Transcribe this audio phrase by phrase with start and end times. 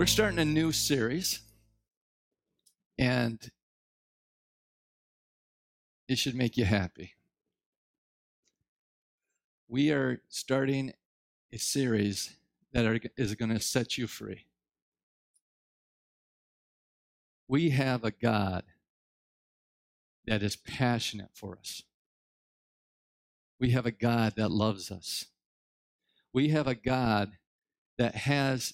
[0.00, 1.40] We're starting a new series,
[2.98, 3.38] and
[6.08, 7.16] it should make you happy.
[9.68, 10.94] We are starting
[11.52, 12.34] a series
[12.72, 14.46] that are, is going to set you free.
[17.46, 18.62] We have a God
[20.26, 21.82] that is passionate for us.
[23.58, 25.26] We have a God that loves us.
[26.32, 27.32] We have a God
[27.98, 28.72] that has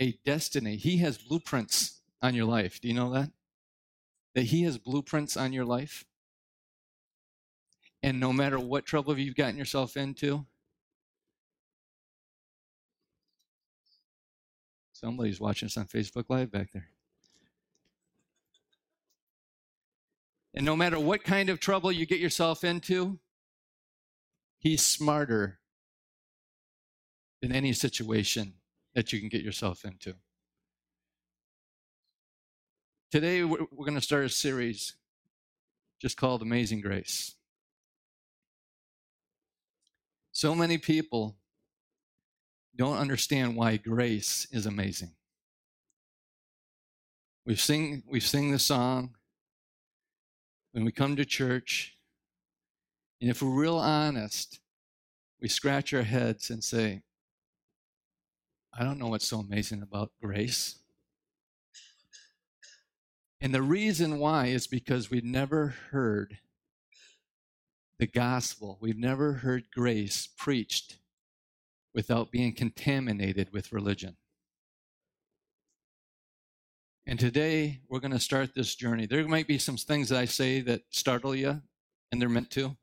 [0.00, 0.76] a destiny.
[0.76, 2.80] He has blueprints on your life.
[2.80, 3.30] Do you know that?
[4.34, 6.04] That He has blueprints on your life.
[8.02, 10.44] And no matter what trouble you've gotten yourself into,
[14.92, 16.88] somebody's watching us on Facebook Live back there.
[20.54, 23.18] And no matter what kind of trouble you get yourself into,
[24.58, 25.58] He's smarter
[27.40, 28.54] than any situation
[28.94, 30.14] that you can get yourself into.
[33.10, 34.94] Today, we're, going to start a series
[36.00, 37.34] just called Amazing Grace.
[40.32, 41.36] So many people
[42.74, 45.12] don't understand why grace is amazing.
[47.44, 49.10] We've sing, we sing the song
[50.72, 51.98] when we come to church,
[53.20, 54.60] and if we're real honest,
[55.40, 57.02] we scratch our heads and say,
[58.74, 60.76] I don't know what's so amazing about grace.
[63.40, 66.38] And the reason why is because we've never heard
[67.98, 70.98] the gospel, we've never heard grace preached
[71.94, 74.16] without being contaminated with religion.
[77.06, 79.06] And today we're going to start this journey.
[79.06, 81.60] There might be some things that I say that startle you,
[82.10, 82.76] and they're meant to.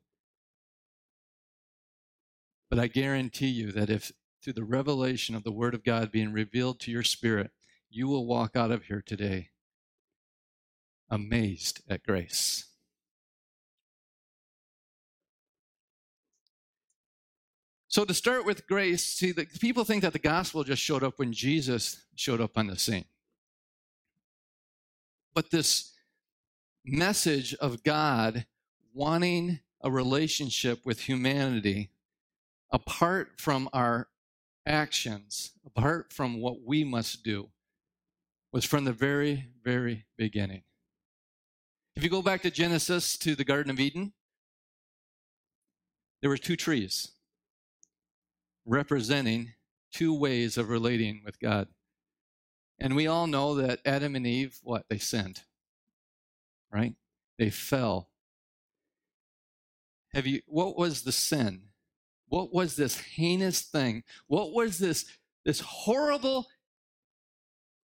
[2.68, 4.12] But I guarantee you that if
[4.42, 7.50] through the revelation of the Word of God being revealed to your spirit,
[7.90, 9.50] you will walk out of here today
[11.10, 12.66] amazed at grace.
[17.88, 21.18] So, to start with grace, see, the, people think that the gospel just showed up
[21.18, 23.06] when Jesus showed up on the scene.
[25.34, 25.92] But this
[26.84, 28.46] message of God
[28.94, 31.90] wanting a relationship with humanity
[32.70, 34.06] apart from our
[34.66, 37.48] actions, apart from what we must do,
[38.52, 40.62] was from the very, very beginning.
[41.96, 44.12] If you go back to Genesis to the Garden of Eden,
[46.20, 47.12] there were two trees
[48.66, 49.54] representing
[49.92, 51.68] two ways of relating with God.
[52.78, 54.86] And we all know that Adam and Eve, what?
[54.88, 55.42] They sinned,
[56.72, 56.94] right?
[57.38, 58.08] They fell.
[60.14, 61.69] Have you, what was the sin?
[62.30, 64.04] What was this heinous thing?
[64.28, 65.04] What was this,
[65.44, 66.46] this horrible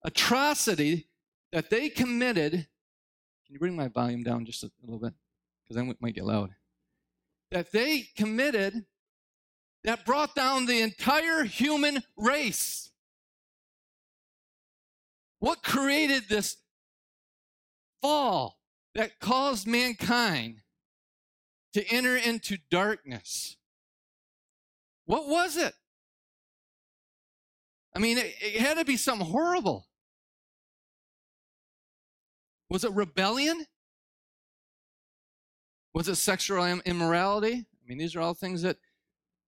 [0.05, 1.09] atrocity
[1.51, 2.51] that they committed?
[2.51, 5.13] Can you bring my volume down just a little bit?
[5.63, 6.55] Because I might get loud.
[7.51, 8.85] That they committed
[9.83, 12.91] that brought down the entire human race.
[15.39, 16.55] What created this
[18.01, 18.59] fall
[18.95, 20.61] that caused mankind
[21.73, 23.56] to enter into darkness?
[25.07, 25.73] What was it?
[27.95, 29.87] I mean, it, it had to be something horrible.
[32.69, 33.65] Was it rebellion?
[35.93, 37.53] Was it sexual immorality?
[37.53, 38.77] I mean, these are all things that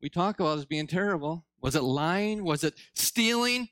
[0.02, 1.46] we talk about as being terrible.
[1.62, 2.44] Was it lying?
[2.44, 3.68] Was it stealing?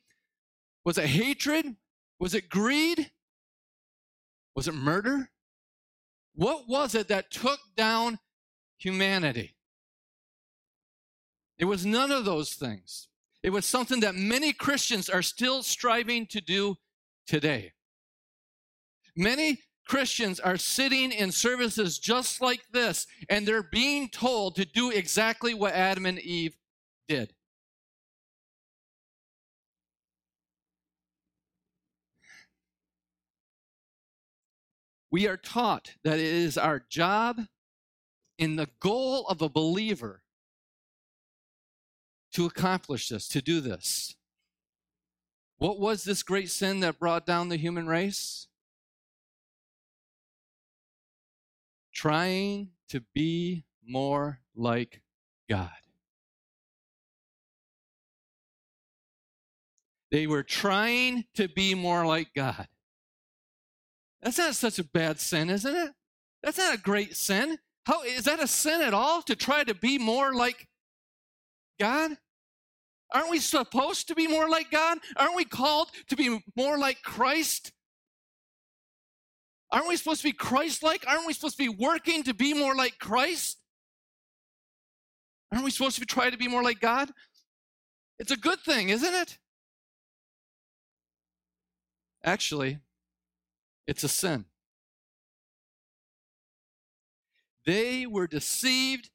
[0.83, 1.77] Was it hatred?
[2.19, 3.11] Was it greed?
[4.55, 5.29] Was it murder?
[6.35, 8.19] What was it that took down
[8.77, 9.56] humanity?
[11.59, 13.07] It was none of those things.
[13.43, 16.75] It was something that many Christians are still striving to do
[17.25, 17.73] today.
[19.15, 24.91] Many Christians are sitting in services just like this, and they're being told to do
[24.91, 26.57] exactly what Adam and Eve
[27.07, 27.33] did.
[35.09, 37.39] We are taught that it is our job
[38.37, 40.21] in the goal of a believer
[42.37, 44.15] to accomplish this, to do this.
[45.57, 48.45] What was this great sin that brought down the human race?
[51.91, 55.01] Trying to be more like
[55.49, 55.71] God.
[60.11, 62.67] They were trying to be more like God.
[64.21, 65.91] That's not such a bad sin, isn't it?
[66.43, 67.57] That's not a great sin.
[67.87, 70.67] How is that a sin at all to try to be more like
[71.79, 72.11] God?
[73.13, 74.97] Aren't we supposed to be more like God?
[75.15, 77.71] Aren't we called to be more like Christ?
[79.71, 81.05] Aren't we supposed to be Christ like?
[81.07, 83.57] Aren't we supposed to be working to be more like Christ?
[85.51, 87.11] Aren't we supposed to try to be more like God?
[88.19, 89.37] It's a good thing, isn't it?
[92.23, 92.79] Actually,
[93.87, 94.45] it's a sin.
[97.65, 99.09] They were deceived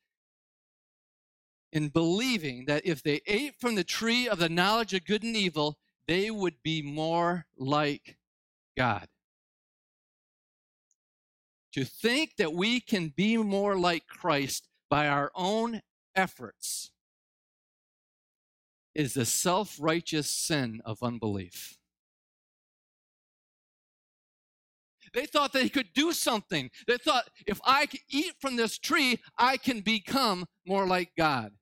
[1.72, 5.36] in believing that if they ate from the tree of the knowledge of good and
[5.36, 8.16] evil, they would be more like
[8.76, 9.08] God.
[11.72, 15.80] To think that we can be more like Christ by our own
[16.14, 16.90] efforts
[18.94, 21.78] is the self righteous sin of unbelief.
[25.14, 26.70] They thought they could do something.
[26.86, 31.52] They thought, if I eat from this tree, I can become more like God.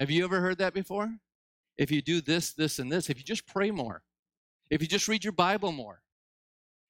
[0.00, 1.18] Have you ever heard that before?
[1.76, 4.02] If you do this, this, and this, if you just pray more,
[4.70, 6.02] if you just read your Bible more,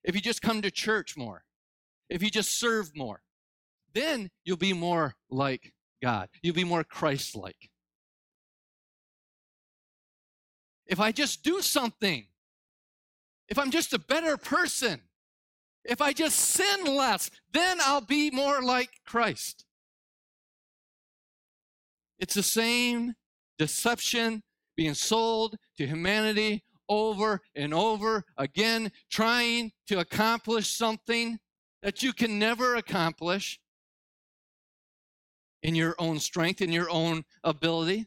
[0.05, 1.45] if you just come to church more,
[2.09, 3.23] if you just serve more,
[3.95, 6.29] then you'll be more like God.
[6.43, 7.71] You'll be more Christ like.
[10.87, 12.27] If I just do something,
[13.49, 15.03] if I'm just a better person,
[15.85, 19.65] if I just sin less, then I'll be more like Christ.
[22.19, 23.15] It's the same
[23.59, 24.43] deception
[24.77, 31.39] being sold to humanity over and over again, trying to accomplish something
[31.83, 33.61] that you can never accomplish
[35.63, 38.07] in your own strength, in your own ability.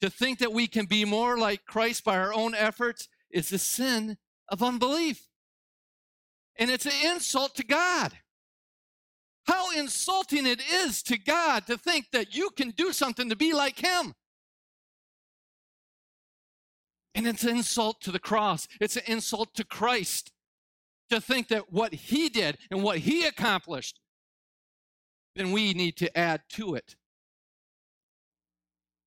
[0.00, 3.58] To think that we can be more like Christ by our own efforts is a
[3.58, 4.16] sin
[4.48, 5.28] of unbelief.
[6.56, 8.12] And it's an insult to God.
[9.48, 13.54] How insulting it is to God to think that you can do something to be
[13.54, 14.14] like Him.
[17.14, 20.32] And it's an insult to the cross, it's an insult to Christ
[21.08, 23.98] to think that what He did and what He accomplished,
[25.34, 26.96] then we need to add to it.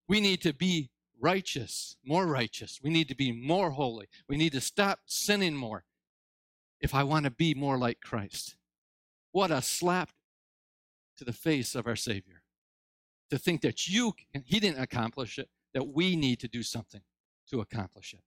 [0.08, 0.90] We need to be
[1.22, 2.80] righteous, more righteous.
[2.82, 4.08] We need to be more holy.
[4.28, 5.84] We need to stop sinning more
[6.80, 8.56] if I want to be more like Christ.
[9.32, 10.10] What a slap
[11.22, 12.42] to the face of our Savior
[13.30, 14.14] to think that you,
[14.44, 17.02] He didn't accomplish it, that we need to do something
[17.52, 18.22] to accomplish it.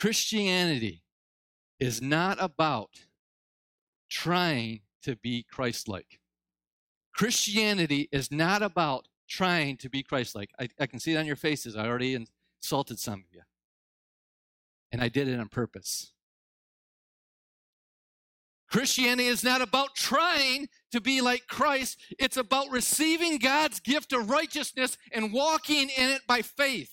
[0.00, 1.02] Christianity
[1.78, 3.00] is not about
[4.08, 6.20] trying to be Christ like.
[7.14, 10.52] Christianity is not about trying to be Christ like.
[10.58, 11.76] I, I, can see it on your faces.
[11.76, 12.26] I already
[12.62, 13.42] insulted some of you.
[14.90, 16.12] And I did it on purpose.
[18.72, 24.30] Christianity is not about trying to be like Christ, it's about receiving God's gift of
[24.30, 26.90] righteousness and walking in it by faith.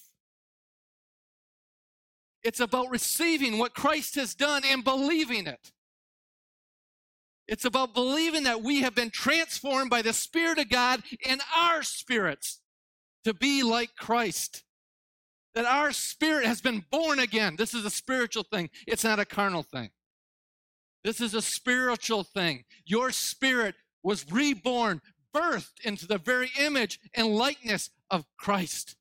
[2.43, 5.71] It's about receiving what Christ has done and believing it.
[7.47, 11.81] It's about believing that we have been transformed by the Spirit of God in our
[11.81, 12.59] spirits
[13.23, 14.63] to be like Christ.
[15.55, 17.55] That our spirit has been born again.
[17.57, 19.89] This is a spiritual thing, it's not a carnal thing.
[21.03, 22.65] This is a spiritual thing.
[22.85, 25.01] Your spirit was reborn,
[25.33, 28.95] birthed into the very image and likeness of Christ.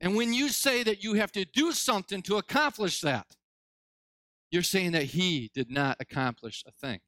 [0.00, 3.36] And when you say that you have to do something to accomplish that,
[4.50, 7.00] you're saying that he did not accomplish a thing.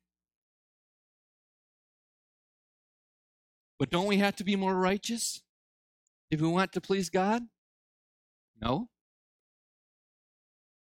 [3.79, 5.43] But don't we have to be more righteous
[6.31, 7.43] if we want to please God?
[8.61, 8.89] No.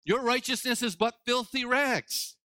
[0.04, 2.36] Your righteousness is but filthy rags.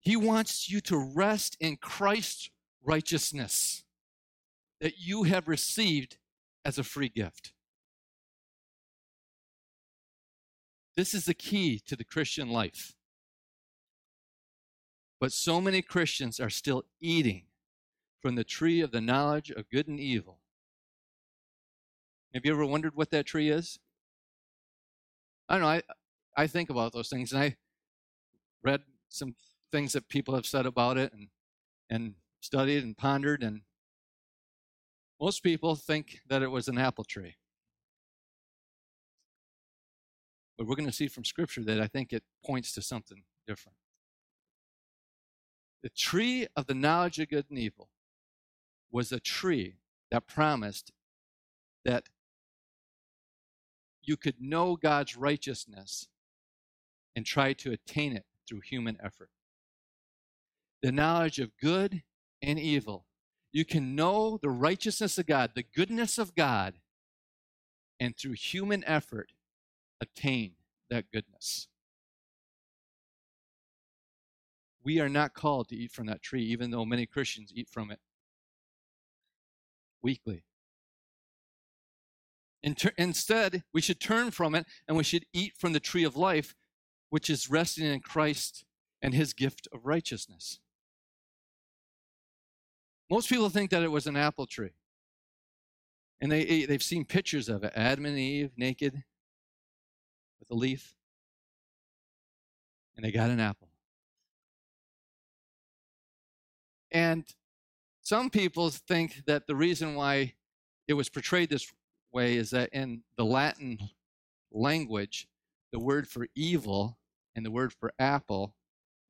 [0.00, 2.50] He wants you to rest in Christ's
[2.82, 3.84] righteousness
[4.80, 6.16] that you have received
[6.64, 7.52] as a free gift.
[10.96, 12.94] This is the key to the Christian life.
[15.20, 17.44] But so many Christians are still eating
[18.20, 20.38] from the tree of the knowledge of good and evil.
[22.34, 23.78] Have you ever wondered what that tree is?
[25.50, 25.68] I don't know.
[25.68, 25.82] I,
[26.36, 27.56] I think about those things, and I
[28.62, 29.34] read some
[29.72, 31.26] things that people have said about it and,
[31.90, 33.62] and studied and pondered, and
[35.20, 37.34] most people think that it was an apple tree.
[40.56, 43.76] But we're going to see from Scripture that I think it points to something different.
[45.82, 47.88] The tree of the knowledge of good and evil
[48.92, 49.78] was a tree
[50.12, 50.92] that promised
[51.84, 52.04] that
[54.02, 56.08] you could know God's righteousness
[57.16, 59.30] and try to attain it through human effort.
[60.82, 62.02] the knowledge of good
[62.42, 63.06] and evil.
[63.52, 66.74] You can know the righteousness of God, the goodness of God,
[67.98, 69.32] and through human effort
[70.00, 70.52] attain
[70.90, 71.68] that goodness.
[74.82, 77.90] We are not called to eat from that tree, even though many Christians eat from
[77.90, 78.00] it
[80.02, 80.44] weekly.
[82.62, 86.54] Instead, we should turn from it and we should eat from the tree of life,
[87.08, 88.64] which is resting in Christ
[89.00, 90.60] and his gift of righteousness.
[93.10, 94.70] Most people think that it was an apple tree.
[96.20, 99.02] And they, they've seen pictures of it Adam and Eve naked
[100.38, 100.94] with a leaf.
[102.94, 103.68] And they got an apple.
[106.92, 107.24] And
[108.02, 110.34] some people think that the reason why
[110.86, 111.72] it was portrayed this
[112.12, 113.78] way is that in the Latin
[114.52, 115.28] language,
[115.72, 116.98] the word for evil
[117.34, 118.54] and the word for apple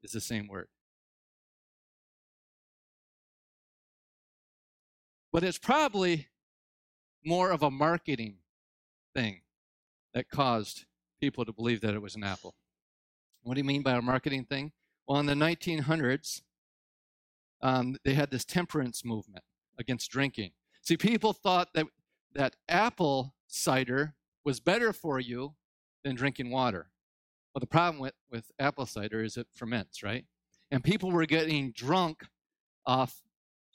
[0.02, 0.68] is the same word.
[5.32, 6.28] But it's probably
[7.24, 8.38] more of a marketing
[9.14, 9.42] thing
[10.14, 10.84] that caused
[11.20, 12.54] people to believe that it was an apple.
[13.42, 14.72] What do you mean by a marketing thing?
[15.06, 16.42] Well, in the 1900s,
[17.62, 19.44] um, they had this temperance movement
[19.78, 20.52] against drinking.
[20.82, 21.86] See, people thought that,
[22.34, 25.54] that apple cider was better for you
[26.04, 26.90] than drinking water.
[27.54, 30.24] Well, the problem with, with apple cider is it ferments, right?
[30.70, 32.24] And people were getting drunk
[32.86, 33.22] off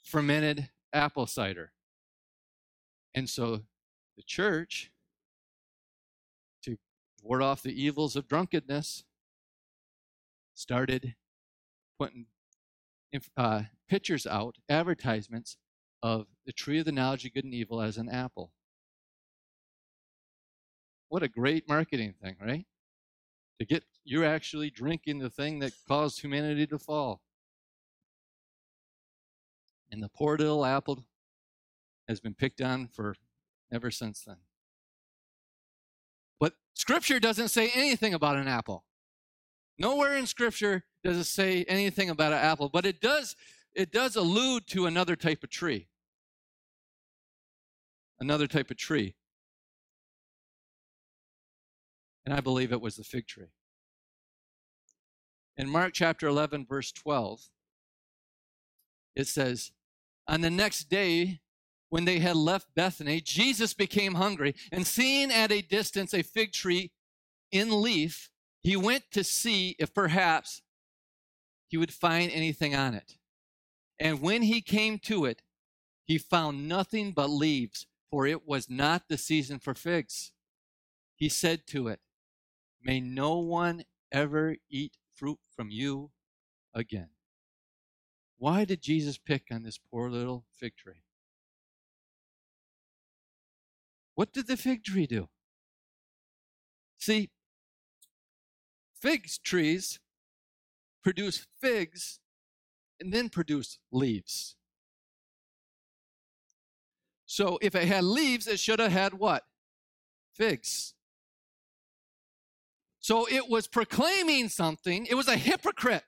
[0.02, 1.72] fermented apple cider.
[3.14, 3.62] And so
[4.16, 4.90] the church,
[6.62, 6.78] to
[7.22, 9.04] ward off the evils of drunkenness,
[10.54, 11.14] started
[11.98, 12.26] putting
[13.36, 15.56] uh, pictures out, advertisements
[16.06, 18.52] of the tree of the knowledge of good and evil as an apple.
[21.08, 22.64] What a great marketing thing, right?
[23.58, 27.22] To get you're actually drinking the thing that caused humanity to fall.
[29.90, 31.04] And the poor little apple
[32.08, 33.16] has been picked on for
[33.72, 34.36] ever since then.
[36.38, 38.84] But Scripture doesn't say anything about an apple.
[39.76, 43.34] Nowhere in Scripture does it say anything about an apple, but it does
[43.74, 45.88] it does allude to another type of tree.
[48.18, 49.14] Another type of tree.
[52.24, 53.52] And I believe it was the fig tree.
[55.56, 57.48] In Mark chapter 11, verse 12,
[59.14, 59.72] it says,
[60.26, 61.40] On the next day,
[61.88, 66.52] when they had left Bethany, Jesus became hungry, and seeing at a distance a fig
[66.52, 66.90] tree
[67.52, 68.30] in leaf,
[68.62, 70.62] he went to see if perhaps
[71.68, 73.16] he would find anything on it.
[73.98, 75.42] And when he came to it,
[76.04, 80.32] he found nothing but leaves, for it was not the season for figs.
[81.14, 82.00] He said to it,
[82.82, 86.10] May no one ever eat fruit from you
[86.74, 87.08] again.
[88.38, 91.02] Why did Jesus pick on this poor little fig tree?
[94.14, 95.28] What did the fig tree do?
[96.98, 97.30] See,
[99.00, 100.00] fig trees
[101.02, 102.18] produce figs
[103.00, 104.56] and then produce leaves.
[107.26, 109.44] So if it had leaves, it should have had what?
[110.32, 110.94] Figs.
[113.00, 116.04] So it was proclaiming something, it was a hypocrite.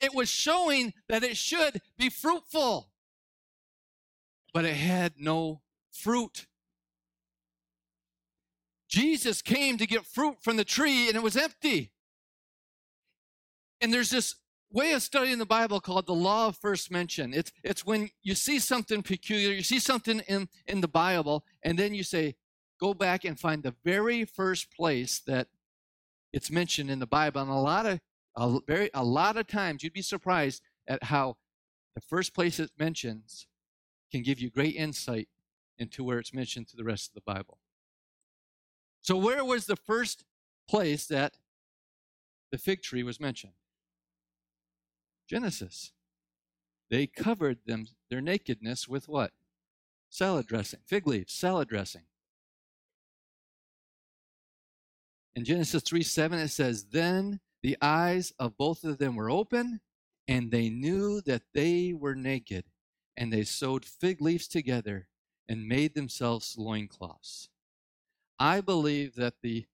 [0.00, 2.88] It was showing that it should be fruitful,
[4.54, 6.46] but it had no fruit.
[8.88, 11.92] Jesus came to get fruit from the tree and it was empty.
[13.80, 14.36] And there's this
[14.70, 17.32] way of studying the Bible called the law of first mention.
[17.32, 21.78] It's, it's when you see something peculiar, you see something in, in the Bible, and
[21.78, 22.36] then you say,
[22.78, 25.48] go back and find the very first place that
[26.32, 27.40] it's mentioned in the Bible.
[27.40, 28.00] And a lot of
[28.36, 31.36] a very a lot of times you'd be surprised at how
[31.94, 33.46] the first place it mentions
[34.12, 35.28] can give you great insight
[35.78, 37.58] into where it's mentioned to the rest of the Bible.
[39.00, 40.24] So where was the first
[40.68, 41.34] place that
[42.52, 43.54] the fig tree was mentioned?
[45.28, 45.92] Genesis.
[46.90, 49.32] They covered them their nakedness with what?
[50.10, 52.02] Salad dressing, fig leaves, salad dressing.
[55.36, 59.80] In Genesis 3 7, it says, Then the eyes of both of them were open,
[60.26, 62.64] and they knew that they were naked,
[63.16, 65.08] and they sewed fig leaves together
[65.48, 67.50] and made themselves loincloths.
[68.38, 69.66] I believe that the,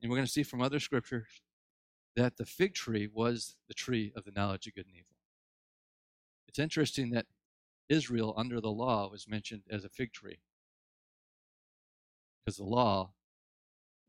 [0.00, 1.42] and we're going to see from other scriptures,
[2.20, 5.16] that the fig tree was the tree of the knowledge of good and evil.
[6.46, 7.24] It's interesting that
[7.88, 10.40] Israel, under the law, was mentioned as a fig tree.
[12.44, 13.12] Because the law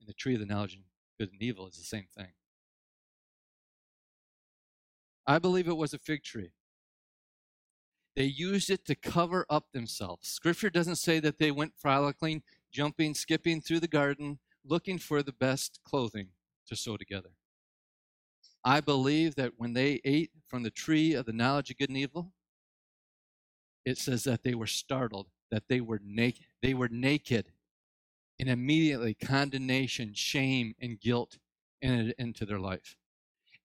[0.01, 0.81] and the tree of the knowledge of
[1.17, 2.33] good and evil is the same thing.
[5.25, 6.51] I believe it was a fig tree.
[8.17, 10.27] They used it to cover up themselves.
[10.27, 15.31] Scripture doesn't say that they went frolicking, jumping, skipping through the garden, looking for the
[15.31, 16.27] best clothing
[16.67, 17.29] to sew together.
[18.63, 21.97] I believe that when they ate from the tree of the knowledge of good and
[21.97, 22.33] evil,
[23.85, 26.45] it says that they were startled, that they were naked.
[26.61, 27.47] They were naked,
[28.39, 31.39] and immediately condemnation, shame, and guilt
[31.81, 32.95] entered into their life.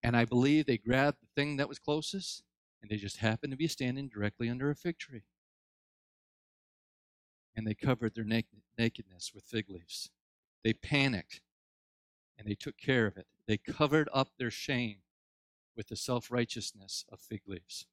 [0.02, 2.42] And I believe they grabbed the thing that was closest,
[2.80, 5.24] and they just happened to be standing directly under a fig tree.
[7.54, 10.10] And they covered their nakedness with fig leaves.
[10.62, 11.40] They panicked
[12.38, 13.26] and they took care of it.
[13.46, 14.98] They covered up their shame
[15.76, 17.86] with the self righteousness of fig leaves.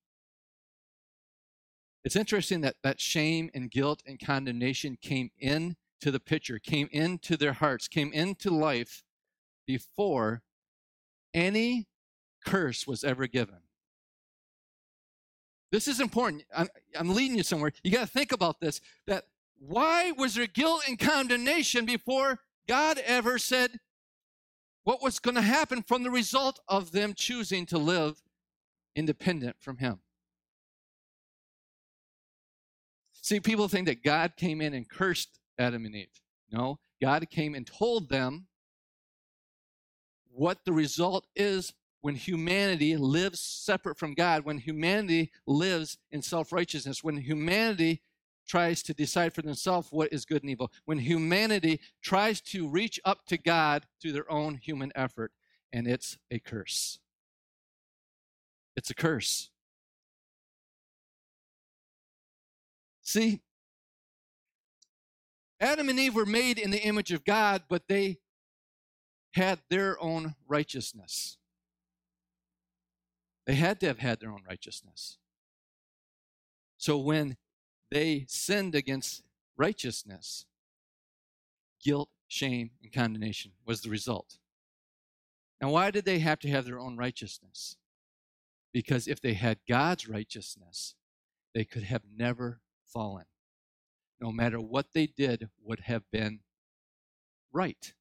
[2.03, 7.37] It's interesting that that shame and guilt and condemnation came into the picture, came into
[7.37, 9.03] their hearts, came into life
[9.65, 10.41] before
[11.33, 11.87] any
[12.45, 13.59] curse was ever given.
[15.71, 16.43] This is important.
[16.55, 16.67] I'm,
[16.97, 17.71] I'm leading you somewhere.
[17.83, 19.23] You got to think about this that
[19.57, 23.79] why was there guilt and condemnation before God ever said,
[24.83, 28.21] what was going to happen from the result of them choosing to live
[28.95, 29.99] independent from Him.
[33.21, 36.21] See, people think that God came in and cursed Adam and Eve.
[36.51, 38.47] No, God came and told them
[40.31, 46.51] what the result is when humanity lives separate from God, when humanity lives in self
[46.51, 48.01] righteousness, when humanity
[48.47, 52.99] tries to decide for themselves what is good and evil, when humanity tries to reach
[53.05, 55.31] up to God through their own human effort,
[55.71, 56.99] and it's a curse.
[58.75, 59.49] It's a curse.
[63.01, 63.41] See,
[65.59, 68.19] Adam and Eve were made in the image of God, but they
[69.33, 71.37] had their own righteousness.
[73.45, 75.17] They had to have had their own righteousness.
[76.77, 77.37] So when
[77.93, 79.21] they sinned against
[79.55, 80.45] righteousness.
[81.83, 84.39] Guilt, shame, and condemnation was the result.
[85.61, 87.77] Now, why did they have to have their own righteousness?
[88.73, 90.95] Because if they had God's righteousness,
[91.53, 93.25] they could have never fallen.
[94.19, 96.39] No matter what they did, would have been
[97.51, 97.93] right.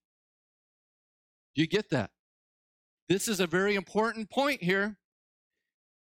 [1.55, 2.11] Do you get that?
[3.09, 4.97] This is a very important point here.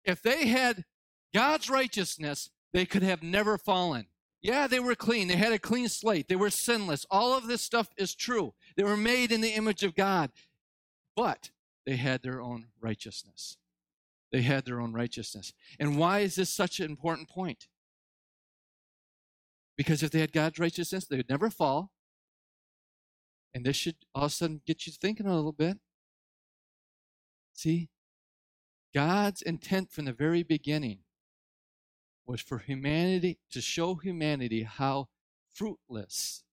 [0.03, 0.85] If they had
[1.31, 4.05] God's righteousness, they could have never fallen.
[4.39, 5.27] Yeah, they were clean.
[5.27, 6.27] They had a clean slate.
[6.27, 7.07] They were sinless.
[7.09, 8.53] All of this stuff is true.
[8.75, 10.29] They were made in the image of God.
[11.15, 11.49] But
[11.87, 13.57] they had their own righteousness.
[14.31, 15.53] They had their own righteousness.
[15.79, 17.67] And why is this such an important point?
[19.75, 21.89] Because if they had God's righteousness, they would never fall.
[23.55, 25.79] And this should all of a sudden get you thinking a little bit.
[27.53, 27.89] See,
[28.93, 30.99] God's intent from the very beginning
[32.27, 35.07] was for humanity to show humanity how
[35.53, 36.43] fruitless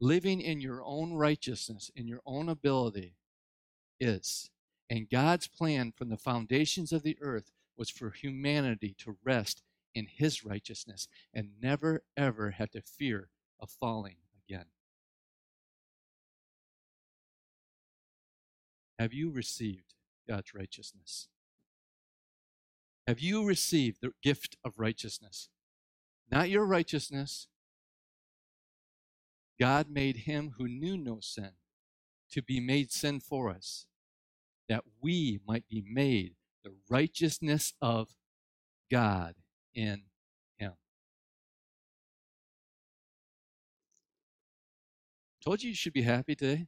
[0.00, 3.14] living in your own righteousness, in your own ability
[4.00, 4.50] is.
[4.90, 9.62] And God's plan from the foundations of the earth was for humanity to rest
[9.94, 13.28] in his righteousness and never ever have to fear
[13.60, 14.66] of falling again.
[18.98, 19.94] Have you received
[20.28, 21.28] God's righteousness?
[23.08, 25.48] Have you received the gift of righteousness?
[26.30, 27.48] Not your righteousness.
[29.58, 31.52] God made him who knew no sin
[32.32, 33.86] to be made sin for us,
[34.68, 38.10] that we might be made the righteousness of
[38.90, 39.36] God
[39.74, 40.02] in
[40.58, 40.74] him.
[45.42, 46.66] Told you you should be happy today.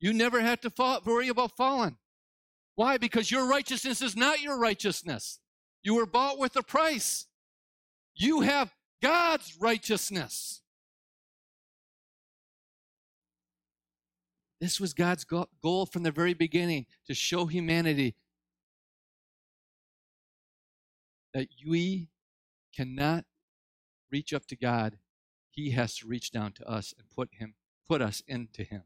[0.00, 1.98] You never have to worry about falling.
[2.76, 2.98] Why?
[2.98, 5.38] Because your righteousness is not your righteousness.
[5.82, 7.26] You were bought with a price.
[8.14, 10.62] You have God's righteousness.
[14.60, 18.14] This was God's goal from the very beginning to show humanity
[21.34, 22.08] that we
[22.74, 23.24] cannot
[24.10, 24.98] reach up to God.
[25.50, 27.54] He has to reach down to us and put him
[27.86, 28.84] put us into him.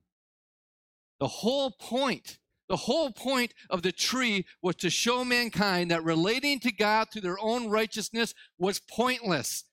[1.20, 6.61] The whole point the whole point of the tree was to show mankind that relating
[6.61, 9.64] to God through their own righteousness was pointless.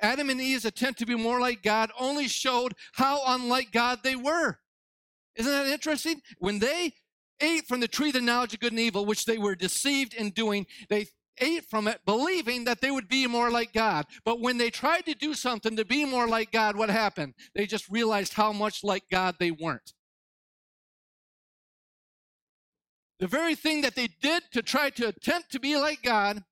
[0.00, 4.16] Adam and Eve's attempt to be more like God only showed how unlike God they
[4.16, 4.58] were.
[5.36, 6.22] Isn't that interesting?
[6.38, 6.94] When they
[7.40, 10.14] ate from the tree of the knowledge of good and evil, which they were deceived
[10.14, 11.06] in doing, they
[11.38, 14.06] ate from it believing that they would be more like God.
[14.24, 17.34] But when they tried to do something to be more like God, what happened?
[17.54, 19.92] They just realized how much like God they weren't.
[23.20, 26.42] The very thing that they did to try to attempt to be like God,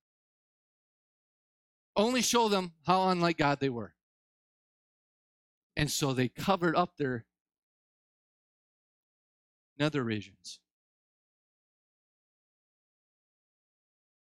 [1.95, 3.95] only show them how unlike God they were.
[5.75, 7.25] And so they covered up their
[9.79, 10.59] nether regions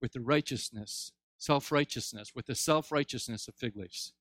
[0.00, 4.14] with the righteousness, self righteousness, with the self righteousness of fig leaves.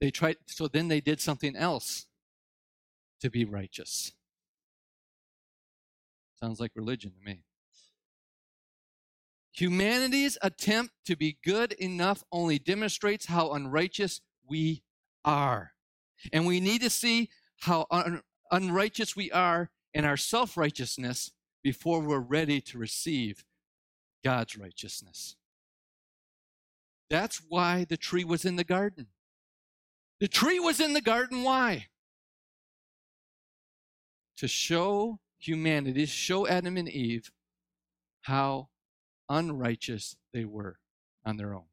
[0.00, 2.06] They tried, so then they did something else
[3.20, 4.12] to be righteous.
[6.46, 7.40] Sounds like religion to me.
[9.50, 14.84] Humanity's attempt to be good enough only demonstrates how unrighteous we
[15.24, 15.72] are.
[16.32, 17.30] And we need to see
[17.62, 21.32] how un- unrighteous we are in our self righteousness
[21.64, 23.44] before we're ready to receive
[24.22, 25.34] God's righteousness.
[27.10, 29.08] That's why the tree was in the garden.
[30.20, 31.42] The tree was in the garden.
[31.42, 31.88] Why?
[34.36, 37.30] To show humanity, show Adam and Eve
[38.22, 38.68] how
[39.28, 40.78] unrighteous they were
[41.24, 41.64] on their own.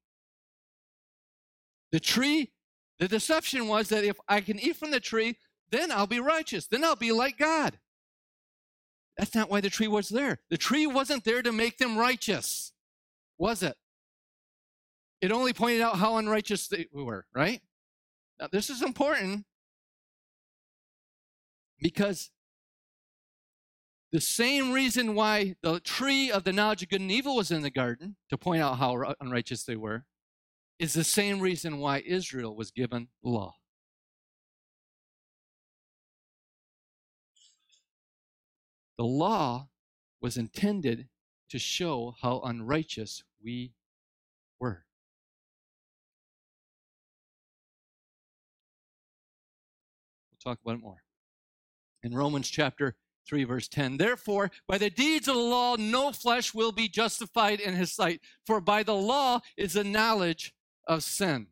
[1.92, 2.52] The tree,
[3.00, 5.38] the deception was that if I can eat from the tree,
[5.72, 6.68] then I'll be righteous.
[6.68, 7.80] Then I'll be like God.
[9.18, 10.40] That's not why the tree was there.
[10.50, 12.74] The tree wasn't there to make them righteous,
[13.38, 13.76] was it?
[15.22, 17.62] It only pointed out how unrighteous they were, right?
[18.40, 19.46] Now, this is important
[21.80, 22.32] because
[24.14, 27.64] the same reason why the tree of the knowledge of good and evil was in
[27.64, 30.06] the garden, to point out how unrighteous they were,
[30.78, 33.56] is the same reason why Israel was given law.
[39.00, 39.70] The law
[40.22, 41.10] was intended
[41.50, 43.74] to show how unrighteous we
[44.60, 44.86] were.
[50.30, 51.02] We'll talk about it more.
[52.04, 52.96] In Romans chapter
[53.28, 57.60] 3, verse 10, therefore, by the deeds of the law, no flesh will be justified
[57.60, 60.54] in his sight, for by the law is the knowledge
[60.88, 61.48] of sin.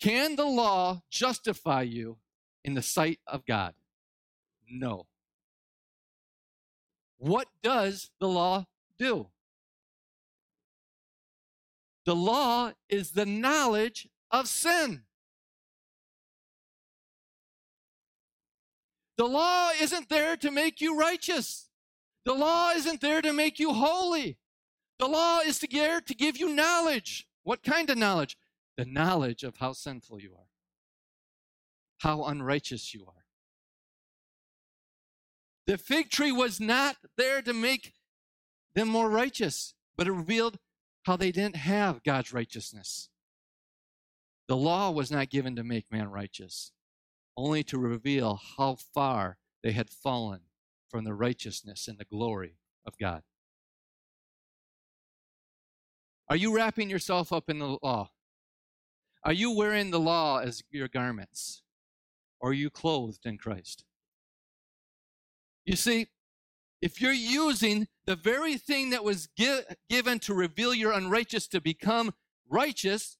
[0.00, 2.18] Can the law justify you
[2.64, 3.74] in the sight of God?
[4.70, 5.06] No.
[7.18, 8.66] What does the law
[8.98, 9.28] do?
[12.06, 15.02] The law is the knowledge of sin.
[19.20, 21.68] The law isn't there to make you righteous.
[22.24, 24.38] The law isn't there to make you holy.
[24.98, 27.28] The law is there to give you knowledge.
[27.42, 28.38] What kind of knowledge?
[28.78, 30.50] The knowledge of how sinful you are
[32.00, 33.24] how unrighteous you are.
[35.66, 37.92] The fig tree was not there to make
[38.74, 40.58] them more righteous, but it revealed
[41.02, 43.10] how they didn't have God's righteousness.
[44.48, 46.72] The law was not given to make man righteous,
[47.40, 50.40] only to reveal how far they had fallen
[50.88, 53.22] from the righteousness and the glory of God.
[56.28, 58.10] Are you wrapping yourself up in the law?
[59.24, 61.62] Are you wearing the law as your garments?
[62.40, 63.84] Or are you clothed in Christ?
[65.64, 66.08] You see,
[66.82, 71.60] if you're using the very thing that was gi- given to reveal your unrighteous to
[71.60, 72.12] become
[72.48, 73.16] righteous,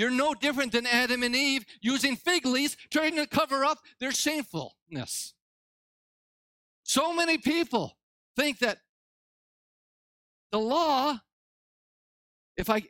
[0.00, 4.12] you're no different than Adam and Eve using fig leaves trying to cover up their
[4.12, 5.34] shamefulness.
[6.84, 7.98] So many people
[8.34, 8.78] think that
[10.52, 11.20] the law,
[12.56, 12.84] if I,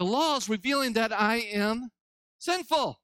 [0.00, 1.92] the law is revealing that I am
[2.40, 2.98] sinful.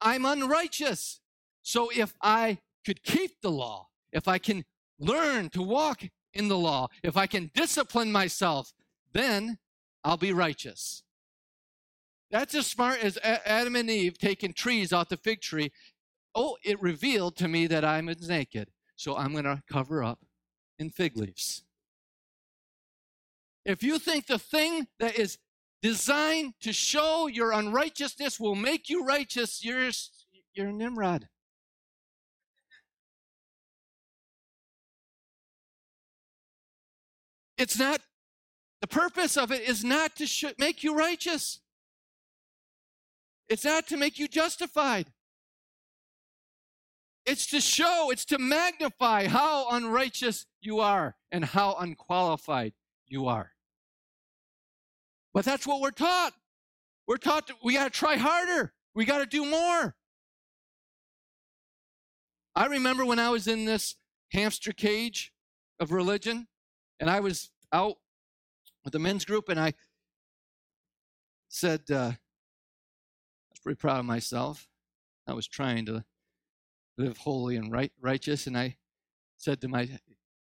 [0.00, 1.18] I'm unrighteous.
[1.62, 4.64] So if I could keep the law, if I can
[5.00, 8.72] learn to walk in the law, if I can discipline myself,
[9.12, 9.58] then
[10.04, 11.02] I'll be righteous.
[12.30, 15.70] That's as smart as Adam and Eve taking trees off the fig tree.
[16.34, 20.18] Oh, it revealed to me that I'm naked, so I'm going to cover up
[20.78, 21.62] in fig leaves.
[23.64, 25.38] If you think the thing that is
[25.82, 29.90] designed to show your unrighteousness will make you righteous, you're,
[30.54, 31.28] you're Nimrod.
[37.58, 38.00] It's not,
[38.80, 41.60] the purpose of it is not to sh- make you righteous.
[43.48, 45.12] It's not to make you justified.
[47.24, 52.72] It's to show, it's to magnify how unrighteous you are and how unqualified
[53.08, 53.52] you are.
[55.34, 56.32] But that's what we're taught.
[57.06, 58.72] We're taught we got to try harder.
[58.94, 59.96] We got to do more.
[62.54, 63.96] I remember when I was in this
[64.32, 65.32] hamster cage
[65.78, 66.46] of religion
[66.98, 67.96] and I was out
[68.84, 69.74] with the men's group and I
[71.48, 72.12] said, uh,
[73.66, 74.68] pretty proud of myself.
[75.26, 76.04] I was trying to
[76.96, 78.46] live holy and right, righteous.
[78.46, 78.76] And I
[79.38, 79.88] said to my,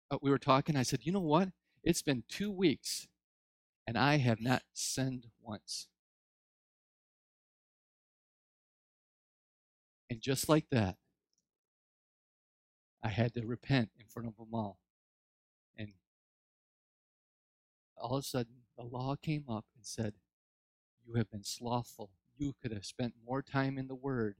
[0.09, 1.49] uh, we were talking, I said, you know what?
[1.83, 3.07] It's been two weeks
[3.85, 5.87] and I have not sinned once.
[10.09, 10.95] And just like that,
[13.03, 14.79] I had to repent in front of them all.
[15.77, 15.89] And
[17.95, 20.15] all of a sudden, the law came up and said,
[21.05, 22.09] You have been slothful.
[22.41, 24.33] You could have spent more time in the Word,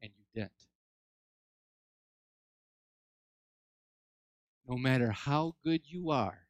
[0.00, 0.52] and you didn't.
[4.66, 6.46] No matter how good you are,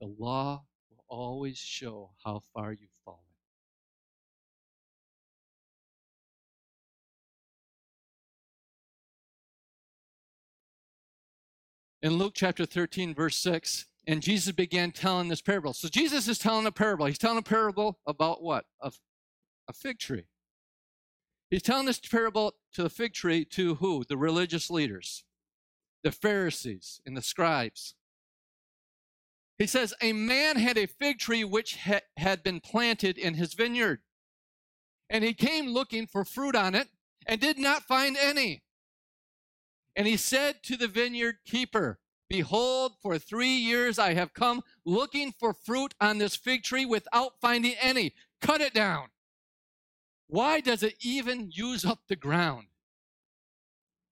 [0.00, 3.20] the law will always show how far you've fallen.
[12.00, 15.74] In Luke chapter 13, verse 6, and Jesus began telling this parable.
[15.74, 17.04] So Jesus is telling a parable.
[17.04, 18.64] He's telling a parable about what?
[18.80, 18.98] Of
[19.68, 20.24] a fig tree.
[21.50, 24.04] He's telling this parable to the fig tree to who?
[24.08, 25.24] The religious leaders,
[26.02, 27.94] the Pharisees, and the scribes.
[29.58, 33.52] He says, A man had a fig tree which ha- had been planted in his
[33.52, 34.00] vineyard.
[35.10, 36.88] And he came looking for fruit on it
[37.26, 38.62] and did not find any.
[39.94, 45.32] And he said to the vineyard keeper, Behold, for three years I have come looking
[45.32, 48.14] for fruit on this fig tree without finding any.
[48.40, 49.08] Cut it down.
[50.26, 52.66] Why does it even use up the ground?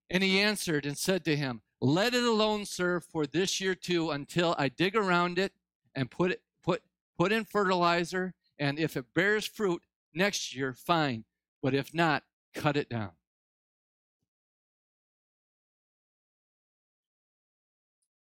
[0.09, 4.09] And he answered and said to him, let it alone sir, for this year too
[4.09, 5.53] until I dig around it
[5.93, 6.81] and put it, put
[7.17, 11.25] put in fertilizer and if it bears fruit next year fine
[11.61, 12.23] but if not
[12.55, 13.11] cut it down.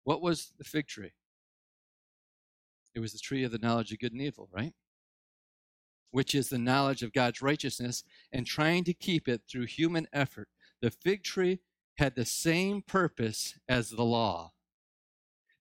[0.07, 1.11] What was the fig tree?
[2.95, 4.73] It was the tree of the knowledge of good and evil, right?
[6.13, 10.47] Which is the knowledge of God's righteousness and trying to keep it through human effort.
[10.81, 11.59] The fig tree
[11.99, 14.53] had the same purpose as the law.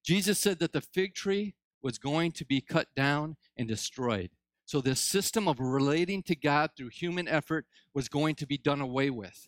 [0.04, 4.30] Jesus said that the fig tree was going to be cut down and destroyed.
[4.68, 8.80] So, this system of relating to God through human effort was going to be done
[8.80, 9.48] away with.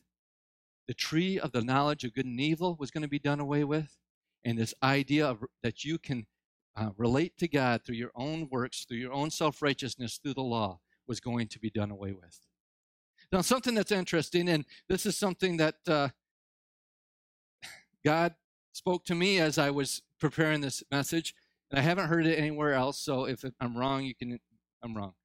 [0.87, 3.63] The tree of the knowledge of good and evil was going to be done away
[3.63, 3.95] with.
[4.47, 6.25] And this idea of, that you can
[6.77, 10.41] uh, relate to God through your own works, through your own self righteousness, through the
[10.41, 12.39] law, was going to be done away with.
[13.29, 16.09] Now, something that's interesting, and this is something that uh,
[18.05, 18.35] God
[18.71, 21.35] spoke to me as I was preparing this message,
[21.69, 22.97] and I haven't heard it anywhere else.
[22.97, 24.39] So if I'm wrong, you can.
[24.81, 25.15] I'm wrong,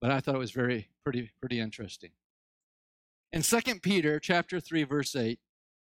[0.00, 2.10] but I thought it was very pretty pretty interesting.
[3.32, 5.38] In Second Peter chapter three verse eight,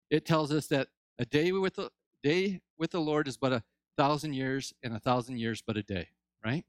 [0.08, 0.86] it tells us that
[1.18, 1.90] a day with the
[2.22, 3.62] day with the Lord is but a
[3.96, 6.08] thousand years, and a thousand years but a day.
[6.44, 6.64] Right?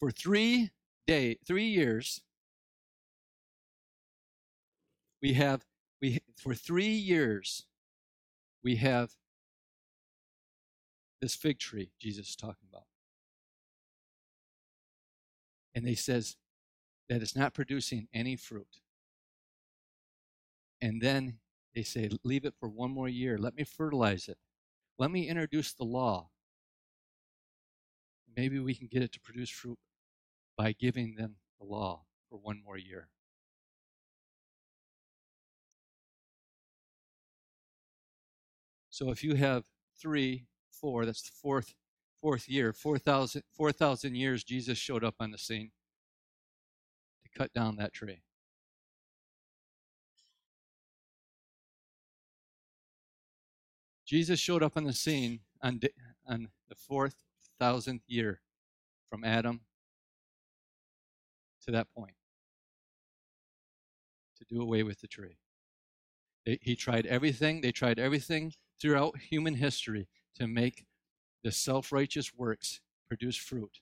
[0.00, 0.70] For three
[1.06, 2.22] day three years,
[5.22, 5.64] we have
[6.00, 7.66] we for three years
[8.62, 9.12] we have
[11.20, 12.84] this fig tree jesus is talking about
[15.74, 16.36] and he says
[17.08, 18.80] that it's not producing any fruit
[20.80, 21.38] and then
[21.76, 23.36] they say leave it for one more year.
[23.36, 24.38] Let me fertilize it.
[24.98, 26.30] Let me introduce the law.
[28.34, 29.78] Maybe we can get it to produce fruit
[30.56, 33.10] by giving them the law for one more year.
[38.88, 39.64] So if you have
[40.00, 41.74] three, four, that's the fourth
[42.22, 43.72] fourth year, 4,000 4,
[44.14, 45.72] years, Jesus showed up on the scene
[47.22, 48.22] to cut down that tree.
[54.06, 55.80] Jesus showed up on the scene on,
[56.26, 57.16] on the fourth
[57.58, 58.40] thousandth year
[59.10, 59.60] from Adam
[61.64, 62.14] to that point
[64.38, 65.38] to do away with the tree.
[66.44, 67.60] They, he tried everything.
[67.60, 70.86] They tried everything throughout human history to make
[71.42, 73.80] the self righteous works produce fruit.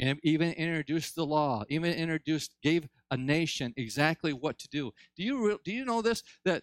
[0.00, 4.92] And even introduced the law, even introduced, gave a nation exactly what to do.
[5.16, 6.22] Do you, do you know this?
[6.44, 6.62] That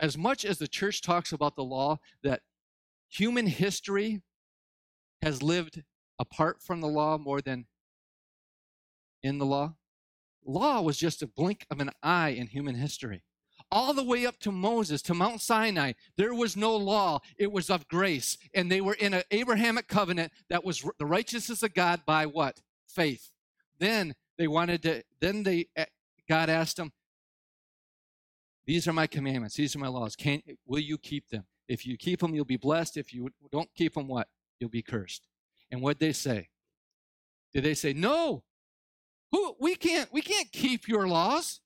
[0.00, 2.42] as much as the church talks about the law, that
[3.08, 4.22] human history
[5.22, 5.82] has lived
[6.18, 7.66] apart from the law more than
[9.22, 9.74] in the law?
[10.44, 13.22] Law was just a blink of an eye in human history
[13.70, 17.20] all the way up to Moses, to Mount Sinai, there was no law.
[17.36, 18.38] It was of grace.
[18.54, 22.60] And they were in an Abrahamic covenant that was the righteousness of God by what?
[22.86, 23.30] Faith.
[23.78, 25.86] Then they wanted to, then they, eh,
[26.28, 26.92] God asked them,
[28.66, 29.56] These are my commandments.
[29.56, 30.16] These are my laws.
[30.16, 31.44] Can, will you keep them?
[31.68, 32.96] If you keep them, you'll be blessed.
[32.96, 34.28] If you don't keep them, what?
[34.58, 35.26] You'll be cursed.
[35.70, 36.48] And what they say?
[37.52, 38.44] Did they say, No?
[39.32, 41.60] Who we can't we can't keep your laws.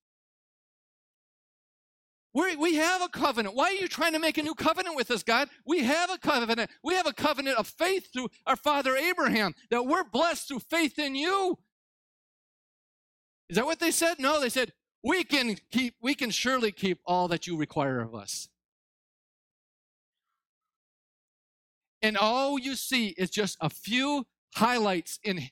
[2.33, 3.55] we we have a covenant.
[3.55, 5.51] Why are you trying to make a new covenant with us, God?
[5.67, 6.71] We have a covenant.
[6.83, 10.99] We have a covenant of faith through our father Abraham that we're blessed through faith
[10.99, 11.59] in you.
[13.51, 14.19] Is that what they said?
[14.19, 18.15] No, they said, we can keep, we can surely keep all that you require of
[18.15, 18.49] us.
[22.03, 25.49] And all you see is just a few highlights in